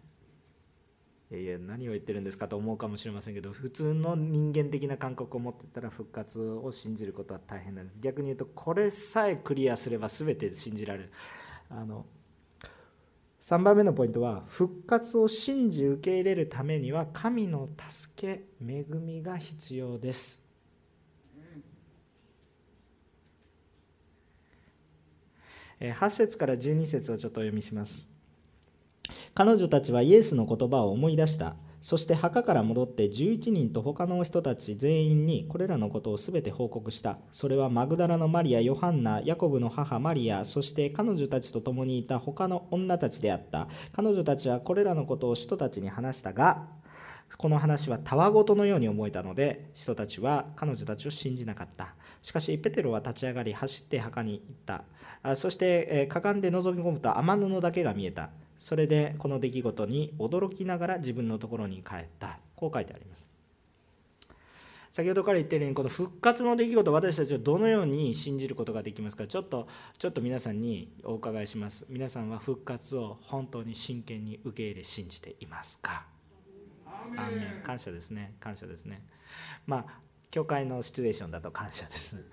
[1.32, 8.00] いや何を言ってるんですかと思うかもしれませんけど普通の人間的な感覚を持ってたら復活を信じることは大変なんです。
[8.00, 11.12] 逆に言うとこれさえクリアすれば全て信じられる。
[11.70, 12.06] あの
[13.42, 20.44] 3番目のポイントは復活を信じ受け入れるためには神の助け恵みが必要です。
[25.80, 28.15] 8節から12節をちょっとお読みします。
[29.34, 31.56] 彼女たちはイエスの言葉を思い出した。
[31.82, 37.20] そして墓から戻って11人と他の人たち全員にこれらのことを全て報告した。
[37.32, 43.68] それはマグダラのマリア、ヨハンナ、ヤコブの母マリア、そして彼女たちと共にいた他の女たちであった。
[43.94, 46.68] 彼女たちはこれらのことを人たちに話したが、
[47.38, 51.94] この話はたわごとのように思えたので、人たちは彼女たちを信じなかった。
[52.24, 55.36] しかし、ペテロは立ち上がり、走って墓に行った。
[55.36, 58.30] そして、かがんで覗き込むと雨布だけが見えた。
[58.58, 62.40] それでこの出来事に驚きながら自分のところに帰った。
[62.56, 63.30] こう書いてあります。
[64.96, 69.28] 先ほどから言ってるようにこの復活の出来事私たちはどのように信じることができますか。
[69.28, 71.86] ちょっとちょっと皆さんにお伺いします。
[71.90, 76.06] 皆さんは復活を本当に真剣に受け入れ信じていますか。
[76.86, 77.62] アーメン。
[77.64, 78.36] 感謝ですね。
[78.40, 79.04] 感謝ですね。
[79.68, 79.86] まあ
[80.32, 82.24] 教会のシチュエーションだと感謝です。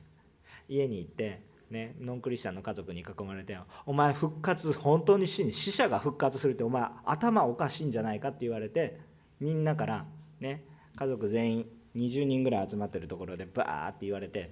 [0.66, 8.98] 家に行ってね、ノンクリスチャンの家族に囲まれて「お前復活本当に死に死者が復活するってお前頭おかしいんじゃないか」って言われて
[9.38, 10.06] みんなから
[10.40, 10.64] ね
[10.96, 14.50] 家族全員20人ぐらい集まってるところでバーって言われて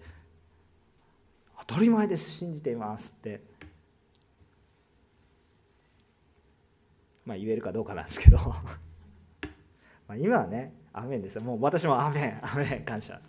[1.67, 3.41] 「当たり前です信じています」って
[7.25, 8.39] まあ言えるかどうかなんですけど。
[10.07, 11.45] まあ今はねアメンですよ。
[11.45, 13.21] もう私もアメンアメン感謝。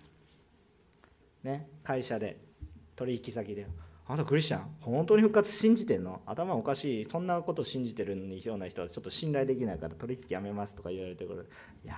[1.43, 2.46] ね会社で。
[2.97, 3.65] 取引先で
[4.05, 4.75] 「あなたクリスチャン？
[4.81, 6.21] 本当に復活信じてんの？
[6.25, 7.05] 頭おかしい。
[7.05, 11.47] そんなこと信じてるような人はちょっと信頼できないから取引やめます」とか言われてくる。
[11.85, 11.95] いや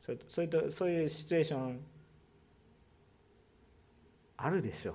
[0.00, 1.80] それそういうそういうシチュエーション
[4.38, 4.94] あるでしょ。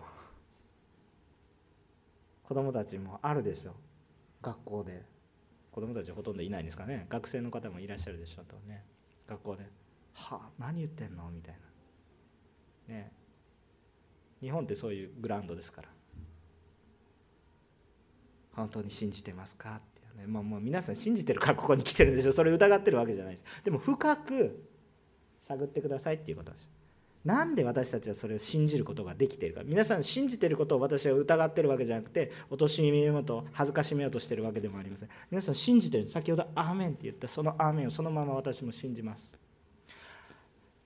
[2.43, 3.75] 子供たちもあるでしょ。
[4.41, 5.05] 学校で。
[5.71, 7.07] 子供たちほとんどいないんですかね。
[7.09, 8.85] 学生の方もいらっしゃるでしょうとね。
[9.27, 9.63] 学校で
[10.13, 11.72] 「はあ何言ってんの?」みたいな。
[12.87, 13.11] ね。
[14.41, 15.89] 日本ってそういうグラウンドですから。
[18.53, 19.77] 本当に信じてますか？
[19.77, 22.33] っていうね、まあ、もう皆さん信じてるからここに来てるでしょ。
[22.33, 23.45] それ疑ってるわけじゃないです。
[23.63, 24.63] でも深く
[25.39, 26.69] 探ってくださいっていうことです
[27.25, 29.61] なんで私たちはそれを信じることができているか。
[29.63, 35.09] 皆さん信じてることを私は疑ってるわけじゃなくて貶めようと恥ずかしめようとしてるわけでもありません。
[35.31, 36.05] 皆さん信じてる。
[36.05, 39.37] 先ほど「アーメン」って言ったその「アーメン」をそのまま私も信じます。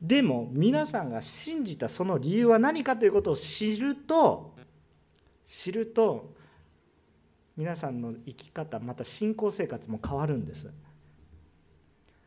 [0.01, 4.53] でも皆さんが信じたその理由は何かということを知ると
[5.45, 6.33] 知ると
[7.55, 10.71] 皆さんの生き方また信仰生活も変わるんです。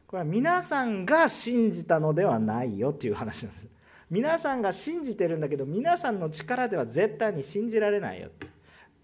[0.09, 3.68] これは皆さんが信じたのではないよっていう話なんです。
[4.11, 8.30] 皆さんが信じてるんだけど皆さんの力では絶対に信じられないよ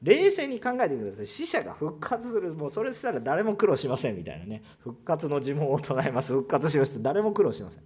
[0.03, 1.27] 冷静に考えてください。
[1.29, 2.53] 死者が復活する。
[2.55, 4.63] もうそれしたら誰も苦労しませんみたいなね。
[4.81, 6.33] 復活の呪文を唱えます。
[6.33, 7.83] 復活しますって誰も苦労しません。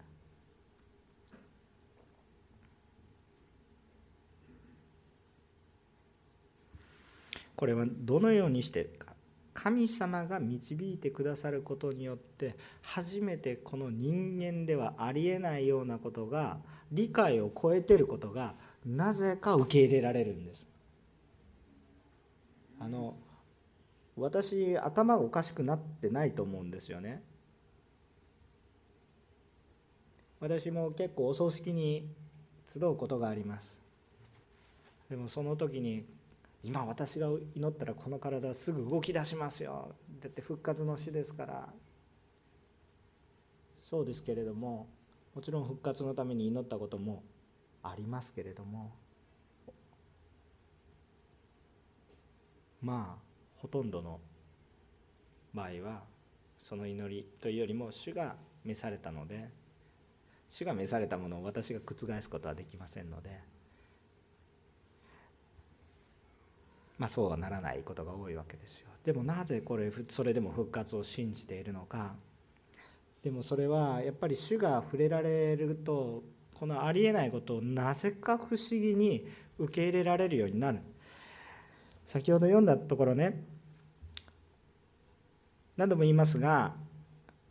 [7.61, 9.13] これはどのようにしてか？
[9.53, 16.57] 神様が導いてくださることによって初めてこの人間ではありえないようなことが
[16.91, 18.55] 理解を超えてることが
[18.87, 20.67] なぜか受け入れられるんです。
[22.79, 23.15] あの
[24.17, 27.23] 私頭がおかしくなってないと思うんですよね。
[30.41, 32.09] 私も結構お葬式に
[32.73, 33.79] 集うことがあります。
[35.11, 36.07] でもその時に
[36.63, 39.95] 今私が祈ったらこの体はすぐ動き出しますよ。
[40.21, 41.69] だって復活の死ですから。
[43.91, 44.89] そうですけれども
[45.35, 47.25] もちろん復活のために祈ったことも
[47.83, 48.93] ありますけれども
[52.81, 53.23] まあ
[53.57, 54.21] ほとんどの
[55.53, 56.03] 場合は
[56.61, 59.49] その祈りというよりも主が召されたので
[60.49, 63.41] 主が召されたものを私が覆すことはできませんので
[67.01, 68.91] まあそうはならないことが多いわけですよ。
[69.07, 72.13] でもなぜこれそれでも復活を信じているのか。
[73.23, 76.23] でもそれはやっぱり主が触れられると
[76.55, 79.27] このありえないことをなぜか不思議に
[79.59, 80.81] 受け入れられるようになる。
[82.05, 83.45] 先ほど読んだところね
[85.79, 86.75] 何度も言いますが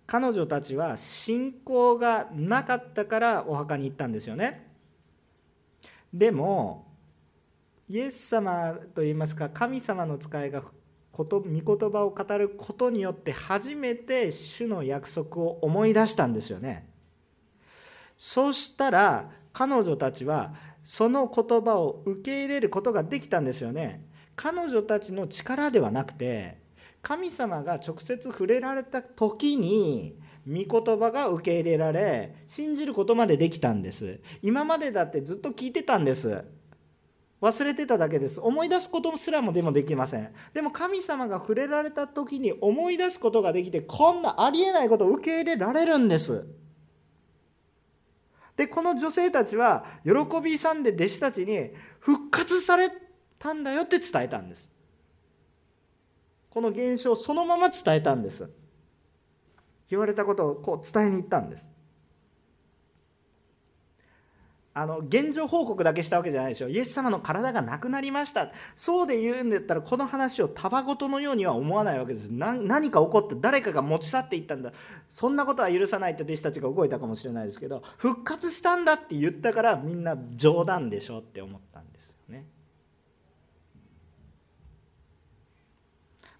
[0.05, 4.67] 彼女たちは信仰がなかったからお墓に行ったんですよね。
[6.13, 6.88] でも
[7.89, 10.61] イエス様といいますか神様の使いが
[11.11, 16.87] こと御言葉を語ることによって初めて主の約束を思い出したんですよね。
[18.15, 24.05] そうしたら彼女たちはその言葉を受け入れることができたんですよね。
[24.35, 26.59] 彼女たちの力ではなくて
[27.01, 30.15] 神様が直接触れられた時に
[30.47, 34.19] 御言葉が受け入れられ信じることまでできたんです。
[34.43, 36.45] 今までだってずっと聞いてたんです。
[37.41, 38.41] 忘れてただけです。
[38.41, 40.29] 思い出すことすらもでもできません。
[40.53, 46.45] でも神様が触れられた時に思い出すことができてこんなありえないことを受け入れられるんです。
[48.57, 50.11] でこの女性たちは喜
[50.41, 52.89] び勇んで弟子たちに復活され
[53.37, 54.69] たんだよって伝えたんです。
[56.49, 58.51] この現象そのまま伝えたんです。
[59.89, 61.69] 言われたことをこう伝えに行ったんです。
[64.79, 68.51] あの現状報告だけしたわけじゃないですよイエス様の体がなくなりました。
[68.77, 72.29] そうで言うんだったらこの話をたばごとのようには思わないわけです。
[72.31, 74.71] 何か起こって誰かが持ち去っていったんだ。
[75.09, 82.45] そんなことは許さないって弟子たちが動いたかもしれないですけど復活したんだって言ったからみんな冗談でしょって思ったんですよね。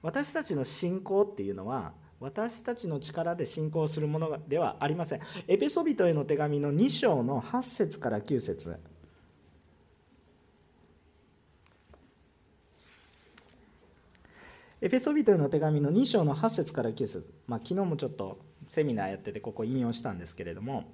[0.02, 5.22] 私たちの信仰っていうのは私たちの力で信仰するものではありません。
[5.48, 8.78] エペソビトへの手紙の2章の8節から9節。
[14.82, 17.34] エペソビトへの手紙の2章の8節から9節。
[17.48, 20.86] まあ、昨日もちょっとセミナーやっててここ引用したんですけれども。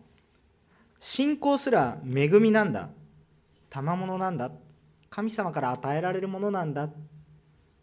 [0.99, 2.89] 信仰すら恵みなんだ。
[3.69, 4.51] 賜物なんだ。
[5.09, 6.89] 神様から与えられるものなんだ。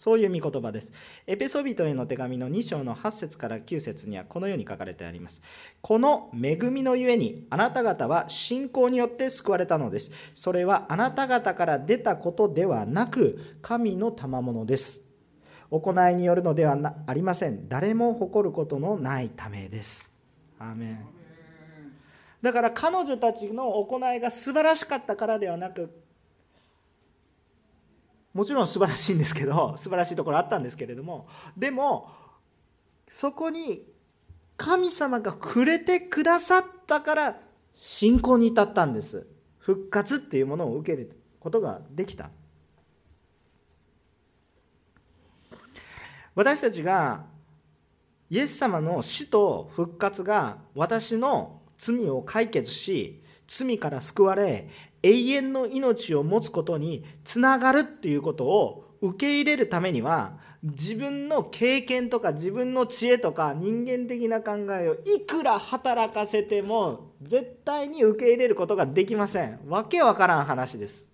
[0.03, 0.93] そういう御言葉です。
[1.29, 5.41] エペソビトへの手紙の2章の8節から9節にはこのように書かれてあります。
[5.81, 10.11] この恵みのゆえにあなた方は信仰によって救われたのです。
[10.35, 15.03] それはあなた方から出たことではなく神の賜物です。
[15.71, 16.77] 行いによるのでは
[17.07, 17.69] ありません。
[17.69, 20.21] 誰も誇ることのないためです。
[20.59, 21.07] アーメン
[22.43, 26.02] だから彼女たちの行いが素晴らしかったからではなく
[28.35, 32.11] もちろん素晴らしいんですけど 素晴らしいところあったんですけれどもでも
[33.07, 33.87] そこに
[34.57, 37.41] 神様がくれてくださったから
[37.73, 39.27] 信仰に至ったんです。
[39.59, 41.11] 復活っていうものを受ける
[41.41, 42.31] ことができた。
[46.35, 47.25] 私たちが
[48.31, 54.69] イエス様の死と復活が私の罪を解決し罪から救われ
[55.03, 69.59] 永遠の命を持つことにつながるっていうことを受け入れるためには自分の経験とか自分の知恵とか人間的な考えをいくら働かせても絶対に受け入れることができません。
[69.67, 71.09] わけわからん話です。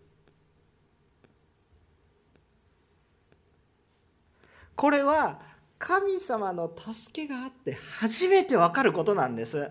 [4.76, 5.41] これは
[5.78, 9.70] 神様の助けがあって初めてわかることなんです。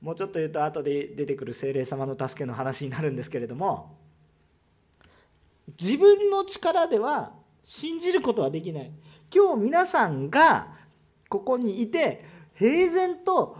[0.00, 3.96] もうちょっと言うと後で出てくる精霊様の助けの話になるんですけれども
[5.80, 7.32] 自分の力では
[7.64, 8.92] 信じることはできない
[9.34, 10.68] 今日皆さんが
[11.28, 12.24] ここにいて
[12.54, 13.56] 平然と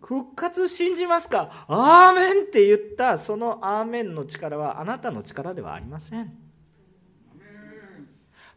[0.00, 1.66] 復活信じますか？
[1.66, 6.47] アーメンって言ったそのアーメンの力はあなたの力ではありません。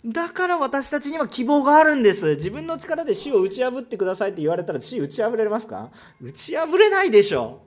[0.04, 2.36] だから私たちには希望があるんです。
[2.36, 5.92] 自分の力で死を打ち破ってくださいって言われたら死打ち破れますか？
[6.20, 7.62] 打ち破れないでしょ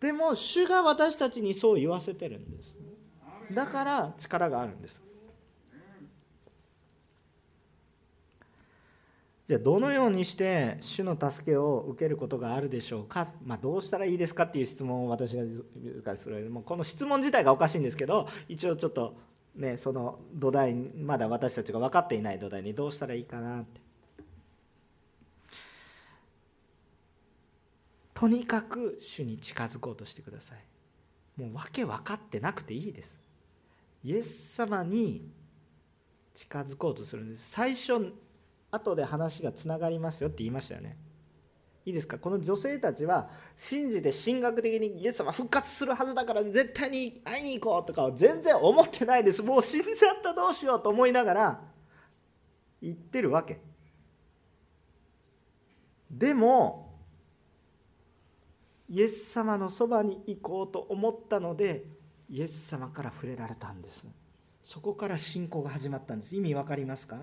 [0.00, 0.02] う。
[0.02, 2.76] でも主が私たちにそう言わせてるんです。
[3.52, 5.00] だから力があるんです。
[9.46, 15.64] じゃあどのようにして主の助けを受けることがあるでしょうか、まあ、どうしたらいいですかっていう質問を私が自
[16.04, 19.16] らするもうこの質問自体がおかしいんですけど一応ちょっと
[19.54, 23.80] ね、その土台まだ私たちが分かっていない土台にどうしたらいいかなって。
[28.14, 31.40] とにかく主に近づこうとしてください。
[31.40, 33.20] もう訳分かってなくていいです。
[34.04, 35.28] イエス様に
[36.34, 37.50] 近づこうとするんです。
[37.50, 38.12] 最初
[38.70, 40.96] 後で話がつながりますよって言いましたよね。
[41.84, 42.16] いいですか？
[42.18, 49.42] この女性たちは信じて神学的にイエス様復活するはずだから絶対に会いに行こうとかは全然思ってないです。
[49.42, 51.60] もう死んじゃったどうしようと思いながら
[52.80, 53.60] 言ってるわけ。
[56.10, 56.92] でも
[58.88, 61.86] イエス様のそばに行こうと思ったので
[62.28, 64.06] イエス様から触れられたんです。
[64.62, 66.36] そこから信仰が始まったんです。
[66.36, 67.18] 意味わかりますか？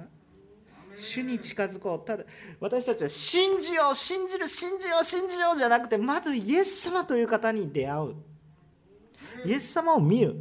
[1.00, 2.08] 主に近づこう。
[2.08, 2.24] ただ
[2.60, 8.16] 私たちは信じよう信じる信じよう信じようじゃなくてまずイエス様という方に出会う。
[9.46, 10.36] イエス様を見る。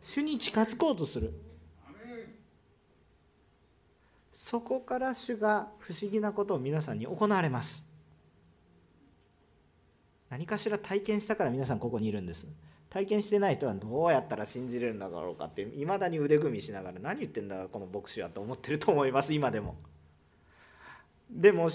[0.00, 1.32] 主に近づこうとする。
[4.32, 7.86] そこから主が不思議なことを皆さんに行われます。
[10.28, 12.48] 何かしら体験したから皆さんここにいるんです。
[12.88, 19.76] 体験してない人はどうやったら信じれるんだろうかっていまだに腕組みしながら何言ってんだこの牧師はと思ってると思います今でも。
[21.30, 21.70] でも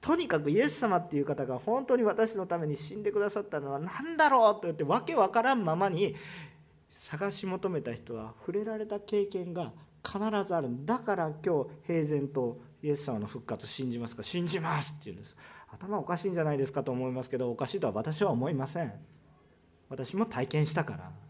[0.00, 6.14] とにかくイエス様っていう方が本当に私のために死んでくださったのは何だろうと言ってわけわからんままに
[6.90, 9.72] 探し求めた人は触れられた経験が
[10.04, 15.36] 必ずあるだから今日平然とイエス様の復活信じますか信じますって言うんです。
[15.68, 18.92] 頭おかしいんじゃないですかと思いますけどおかしいとは私は思いません。
[19.88, 21.21] 私も体験したから。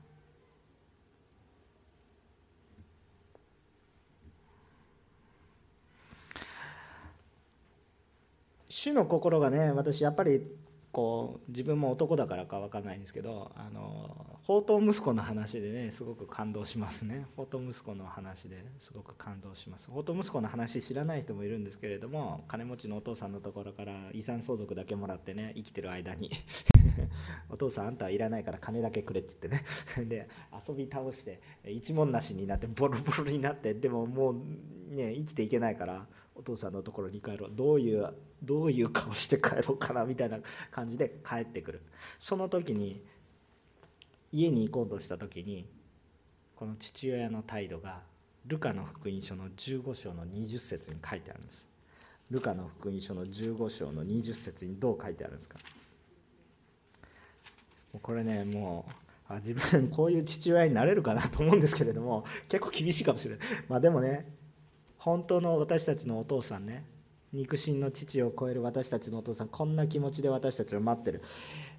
[8.82, 10.42] 主の心がね私やっぱり
[10.90, 17.26] こう自分も男だからか分かんないんですけどあの宝刀息子の話でねすごく感動しますね。
[17.36, 19.86] 宝刀息子の話ですごく感動します。
[19.86, 26.32] 宝刀息子の話知らない人もいるんですけれども金持ちのお父さんのところから遺産相続だけもらってね生きてる間に。
[27.50, 30.10] お父さんあんたはいらないから金だけくれって言ってね。
[30.10, 30.28] で
[30.68, 34.34] 遊び倒して一文なしになってボロボロになってでももう
[34.92, 36.04] ね生きていけないから
[36.34, 37.50] お父さんのところに帰ろう。
[37.54, 38.12] どういう
[38.42, 40.38] どういう顔して帰ろうかなみたいな
[40.70, 41.82] 感じで帰ってくる。
[42.18, 43.02] その時に
[44.32, 45.66] 家に行こうとした時に
[46.56, 48.00] この父親の態度が
[48.46, 51.68] ルカの福音書の15章の20節に書いてあるんです。
[52.30, 55.58] ルカの福音書の15章の20節にどう書いてあるんですか。
[58.00, 58.86] これねも
[59.28, 63.46] うあ自分こういう父親になれるかなと思うんですけれども結構厳しいかもしれない。
[63.68, 64.26] まあでもね
[64.98, 66.84] 本当の私たちのお父さんね
[67.32, 71.22] 肉親の父を超える私たちのお父さんこんな気持ちで私たちを待ってる。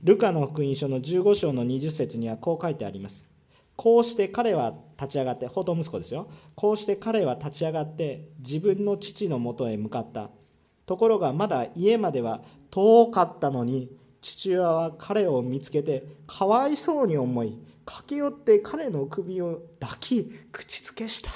[0.01, 3.29] ルカの福音書の15章の20節にはこう書いてあります。
[3.75, 6.27] こうして彼は立ち上がって法と息子ですよ。
[6.55, 10.31] こうして彼は立ち上がって自分の父のもとへ向かった。
[10.87, 12.41] ところがまだ家までは
[12.71, 21.29] 遠かったのに父親は彼を見つけてかわいそうに思い駆け寄って彼の首を抱き口づけした。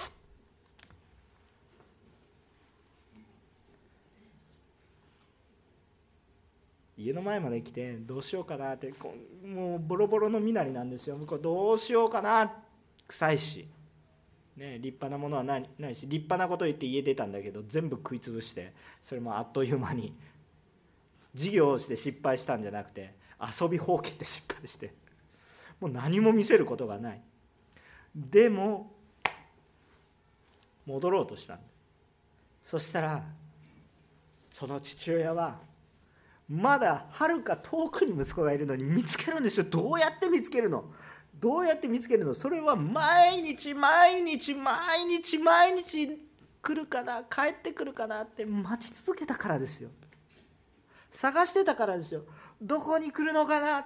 [6.98, 9.14] 家の前まで来てどうしようかなってこ
[9.46, 11.18] もうボロボロの身なりなんですよ。
[11.18, 12.52] 向こうどうしようかな
[13.08, 13.68] 臭いし、
[14.56, 18.74] ね、立派なものはないないし立派なこと言って家出たんだけど全部食い潰して
[19.06, 20.14] それもあっという間に
[21.36, 23.14] 事業をして失敗したんじゃなくて
[23.62, 24.94] 遊びほうけて失敗して
[25.80, 27.22] もう何も見せることがない。
[28.16, 28.92] でも
[30.88, 31.60] 戻ろうとした
[32.66, 33.24] そしたら
[34.50, 35.60] その父親は
[36.50, 39.66] まだはるか遠くに息子がいるのに見つけるんですよ。
[39.70, 40.86] どうやって見つけるの？
[41.36, 42.34] どうやって見つけるの？
[42.34, 46.22] それは毎日毎日毎日毎日
[46.62, 47.24] 来るかな？
[47.24, 49.90] 帰ってくるかなって待ち続けたからですよ。
[51.12, 52.24] 探してたからですよ。
[52.62, 53.86] どこに来るのかな？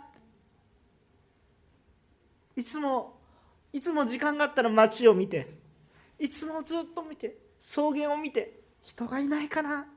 [2.55, 3.17] いつも
[3.73, 5.57] いつも時間があったら街を見て
[6.19, 9.87] いつもずっと見て草原を見て人がいないかな？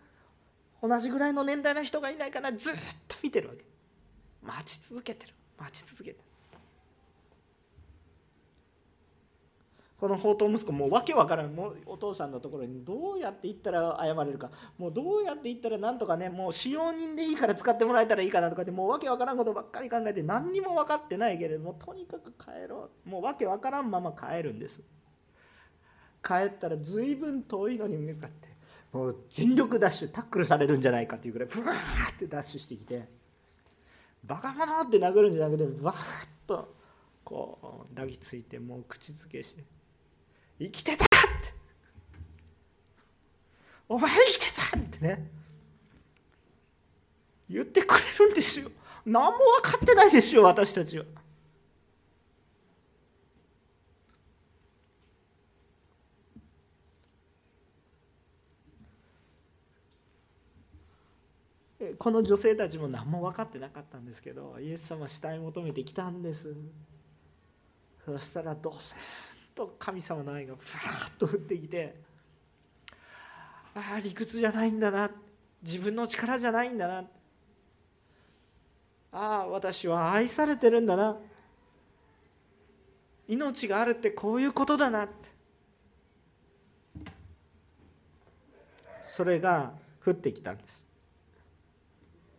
[0.86, 2.52] 同じぐらいの年代の人がいないかな。
[2.52, 2.74] ずっ
[3.08, 3.64] と見てるわけ。
[4.42, 5.32] 待ち続けてる。
[5.58, 6.24] 待ち続けてる。
[9.98, 11.54] この宝刀息子もう訳わからん。
[11.54, 14.50] もうお父さんのところにどうやって行ったら謝れるか。
[14.76, 23.08] もうどうやって行ったらなんとかねもう使用人でいいから使ってもらえたらいいかなとかってもう訳わからんことばっかり考えて何にも分かってないけれどもとにかく帰ろう。
[23.08, 24.82] もう訳わからんまま帰るんです。
[26.22, 28.53] 帰ったら随分遠いのに向かって。
[28.94, 33.08] もう全力ダッシュタックルされるんじゃないかっていうぐらいブワーってダッシュしてきて
[34.22, 36.74] バカ者って殴るんじゃなくてバーッと
[37.24, 39.64] こう抱きついてもう口づけして
[40.60, 41.08] 「生きてた!」って
[43.88, 45.28] 「お前生きてた!」ってね
[47.50, 48.70] 言ってくれるんですよ
[49.04, 51.04] 何も分かってないですよ私たちは
[61.98, 66.54] この女性たちも何も分かってなかったんですけどイエス様死体求めてきたんです。
[68.04, 68.96] そしたらどうせ
[69.54, 71.94] と神様の愛がふわっと降ってきて
[73.74, 75.10] ああ理屈じゃないんだな。
[75.62, 77.04] 自分の力じゃないんだな。
[79.12, 81.16] ああ私は愛されてるんだな。
[83.26, 85.04] 命があるってこういうことだな。
[85.04, 85.14] って
[89.04, 89.72] それが
[90.04, 90.84] 降ってきたんです。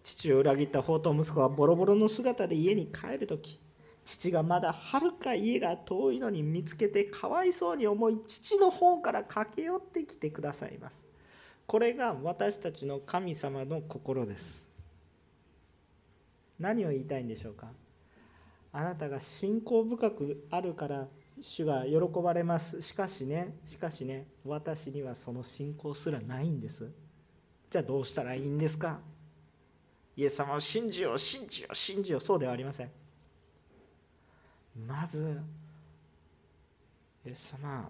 [0.05, 3.59] 父を裏切った宝刀息子がボロボロの姿で家に帰る時
[4.03, 11.03] 父がまだはるか家が遠いのに見つけてかわいそうに思い父の方から駆け寄ってきてくださいます。
[11.65, 14.63] これが私たちの神様の心です。
[16.59, 17.69] 何を言いたいんでしょうか。
[18.71, 21.07] あなたが信仰深くあるから
[21.41, 22.79] 主が喜ばれます。
[22.83, 26.91] しかしねしかしね私にはその信仰すらないんです。
[27.71, 28.99] じゃあどうしたらいいんですか。
[30.17, 32.91] イエス様を信じよう信じよう信じようそうではありません。
[34.87, 35.39] まず
[37.25, 37.89] イエス様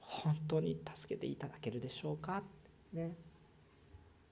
[0.00, 2.42] 本当に助けていただけるでしょうか？
[2.92, 3.16] ね。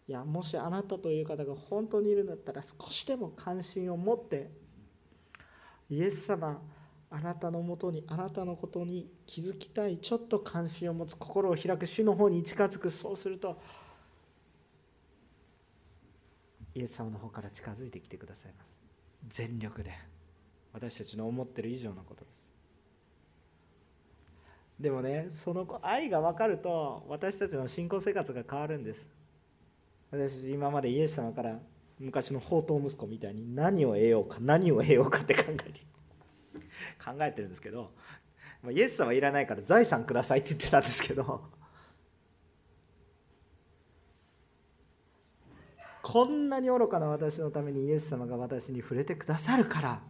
[0.09, 4.51] いやもしあなたという方が本当にいるんだったら少しでも関心を持って
[5.89, 6.61] イエス様
[7.09, 13.61] あなたのもとにあなたのことに気づきたいちょっと関心を持つ心を開く主の方に近づくそうすると
[16.75, 18.75] イエス様の方から近づいてきてくださいます。
[19.29, 19.93] 全力で。
[20.73, 22.51] 私たちの思ってる以上のことです。
[24.81, 29.09] でもねその愛が分かると私たちの信仰生活が変わるんです。
[30.11, 31.59] 私今までイエス様から
[31.99, 35.81] 昔の宝刀息子みたいに何を得ようか何を得ようかって考えて
[37.03, 37.93] 考えてるんですけど
[38.71, 41.45] イエス様いらないから財産くださいって言ってたんですけど
[46.03, 50.01] こんなに愚かな私のためにイエス様が私に触れてくださるから。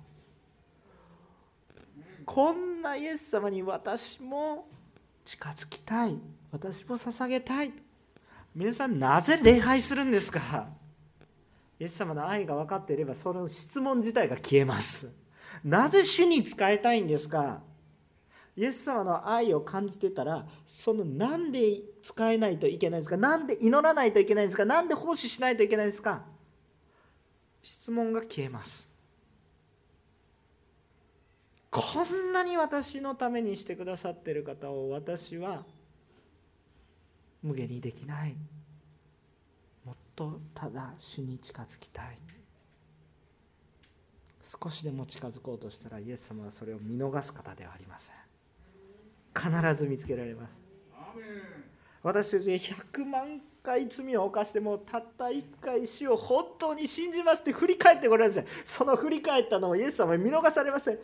[2.25, 4.67] こんなイエス様に私も
[5.25, 6.17] 近づきたい。
[6.51, 7.73] 私も捧げたい。
[8.55, 10.69] 皆さんなぜ礼拝するんですか？
[11.79, 15.09] イエス様の愛が分かっていればその質問自体が消えます。
[15.65, 17.61] なぜ主に仕えたいんですか？
[18.55, 23.17] イエス様の愛を感じてたらそのなんで使えないといけないんですか？
[23.17, 24.65] なんで祈らないといけないんですか？
[24.65, 26.25] なんで奉仕しないといけないんですか？
[27.63, 28.91] 質問が消えます。
[31.71, 35.65] こんなに私のためにしてくださってる方を私は
[37.43, 38.37] 無限にできない。
[39.87, 42.19] もっとただ主に近づきたい。
[44.43, 48.15] 少しでも近づこうとしたらイエス様はそれを見逃す方ではありません。
[49.35, 50.63] 必ず見つけられます。
[52.03, 58.47] 私たち100万回罪を犯してもたった1回死を本当に信じますって振り返ってごらんなさい。
[58.65, 60.99] その振り返ったのをイエス様に見逃されません。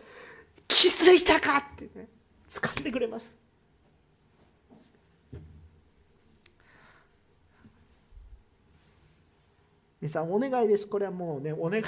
[0.66, 2.08] 気づいたかってね。
[2.48, 3.38] 掴んでくれます。
[10.00, 10.88] 皆さんお願いです。
[10.88, 11.84] これはもうねお願い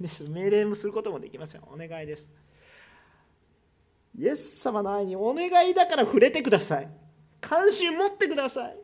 [0.00, 0.28] です。
[0.28, 1.62] 命令もすることもできません。
[1.62, 2.28] お願いです
[4.16, 6.88] イエス様の愛にお願いだから触れてください。
[7.40, 8.76] 関心持ってください。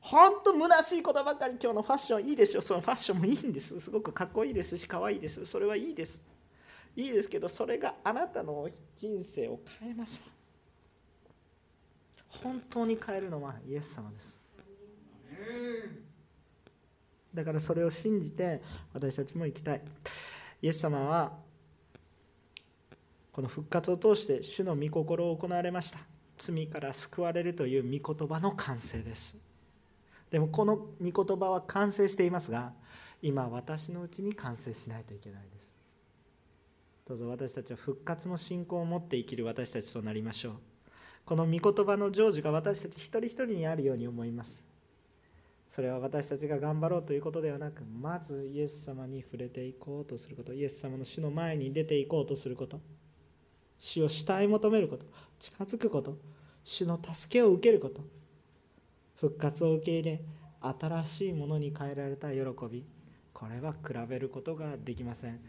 [0.00, 2.62] 本当虚しいことばかり今日のファッションいいですよ。
[2.62, 3.78] そのファッションもいいんです。
[3.80, 5.44] すごくかっこいいですし可愛いです。
[5.44, 6.22] それはいいです。
[6.96, 10.22] いいですけどそれがあなたの人生を変えます。
[12.28, 14.40] 本当に変えるのはイエス様です。
[17.32, 18.60] だからそれを信じて
[18.92, 19.82] 私たちも生きたい。
[20.62, 21.32] イエス様は
[23.32, 26.00] この復活を通して主の御心を行われました。
[26.36, 29.38] 罪から救われるという御言葉の完成です。
[30.30, 32.72] でもこの御言葉は完成していますが
[33.20, 35.76] 今私のうちに完成しないといけないです。
[37.06, 40.54] どうぞ私たちは復活の信仰を持って生きる私たちとなりましょう。
[41.24, 44.64] この御言葉の成就が私たち一人一人にあるように思います。
[45.68, 50.54] それは私たちが頑張ろうということではなくまずイエス様に触れていこうとすること。
[50.54, 52.80] イエス様の死の前に出ていこうとすること。
[53.80, 55.06] 死を慕い求めること
[55.38, 56.18] 近づくこと
[56.62, 58.02] 主の助けを受けること
[59.16, 60.20] 復活を受け入れ
[60.60, 62.84] 新しいものに変えられた喜び
[63.32, 65.40] これは比べることができません。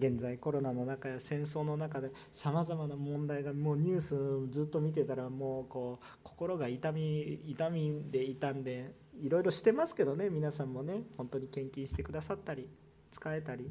[0.00, 12.66] 現在コロナの中や戦争の中でさまざまな問題がもうニュースずっと見てたらもうこう心が痛み痛みで痛んでいろいろしてますけどね皆さんもね本当に献金してくださったり
[13.12, 13.70] 使えたり。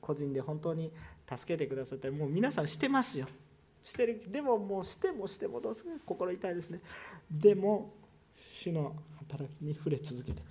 [0.00, 0.92] 個人で本当に
[1.28, 3.26] 助けてくださったりもう皆さんしてますよ。
[3.82, 4.22] してる。
[4.30, 6.80] でももうしてもしてもどうする心痛いですね。
[7.30, 7.92] でも
[8.46, 10.46] 主の働きに触れ続けていく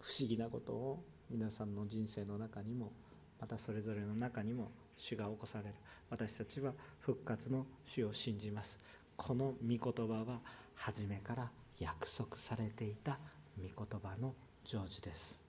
[0.00, 2.92] 不思議なことを皆さんの人生の中にも
[3.40, 5.74] またそれぞれの中にも主が起こされる。
[6.10, 8.80] 私たちは復活の主を信じます。
[9.16, 10.40] この御言葉は
[10.74, 13.18] 初めから約束されていた
[13.56, 15.39] 御言葉の成就です。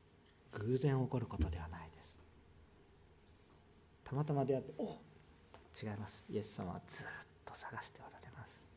[0.54, 2.20] 偶然起こることではないです。
[4.04, 4.84] たまたま出会ってお
[5.82, 6.26] 違います。
[6.30, 7.06] イエス様はずっ
[7.45, 8.70] と探しておられます。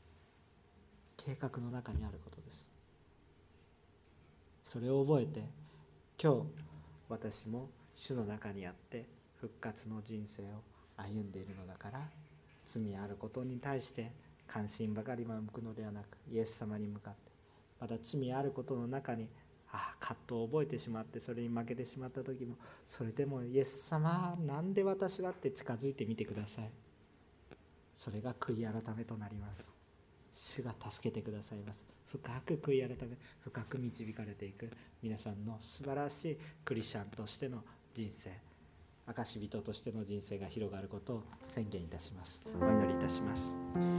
[1.17, 2.71] 計画の中にあることです。
[4.65, 5.45] それを覚えて
[6.21, 6.43] 今日
[7.09, 9.07] 私も主の中にあって
[9.41, 10.47] 復活の人生を
[10.97, 12.01] 歩んでいるのだから
[12.65, 14.11] 罪あることに対して
[14.47, 17.31] 関心ばかり向くのではなくイエス様に向かって
[17.81, 19.29] また罪あることの中に
[19.75, 22.57] ああ葛藤を覚えてしまってそれに負けてしまった時も
[22.87, 26.71] それでもイエス様なんで私はって近づいてみてください。
[27.97, 29.75] それが悔い改めとなります。
[30.35, 31.85] 主が助けてくださいます。
[32.07, 34.71] 深く悔い改め深く導かれていく。
[35.03, 37.65] 皆さんの素晴らしいクリスチャンとしての
[37.95, 38.31] 人生
[39.07, 42.43] 証人としての人生が広がることを宣言いたします。
[42.61, 43.59] お祈りいたします。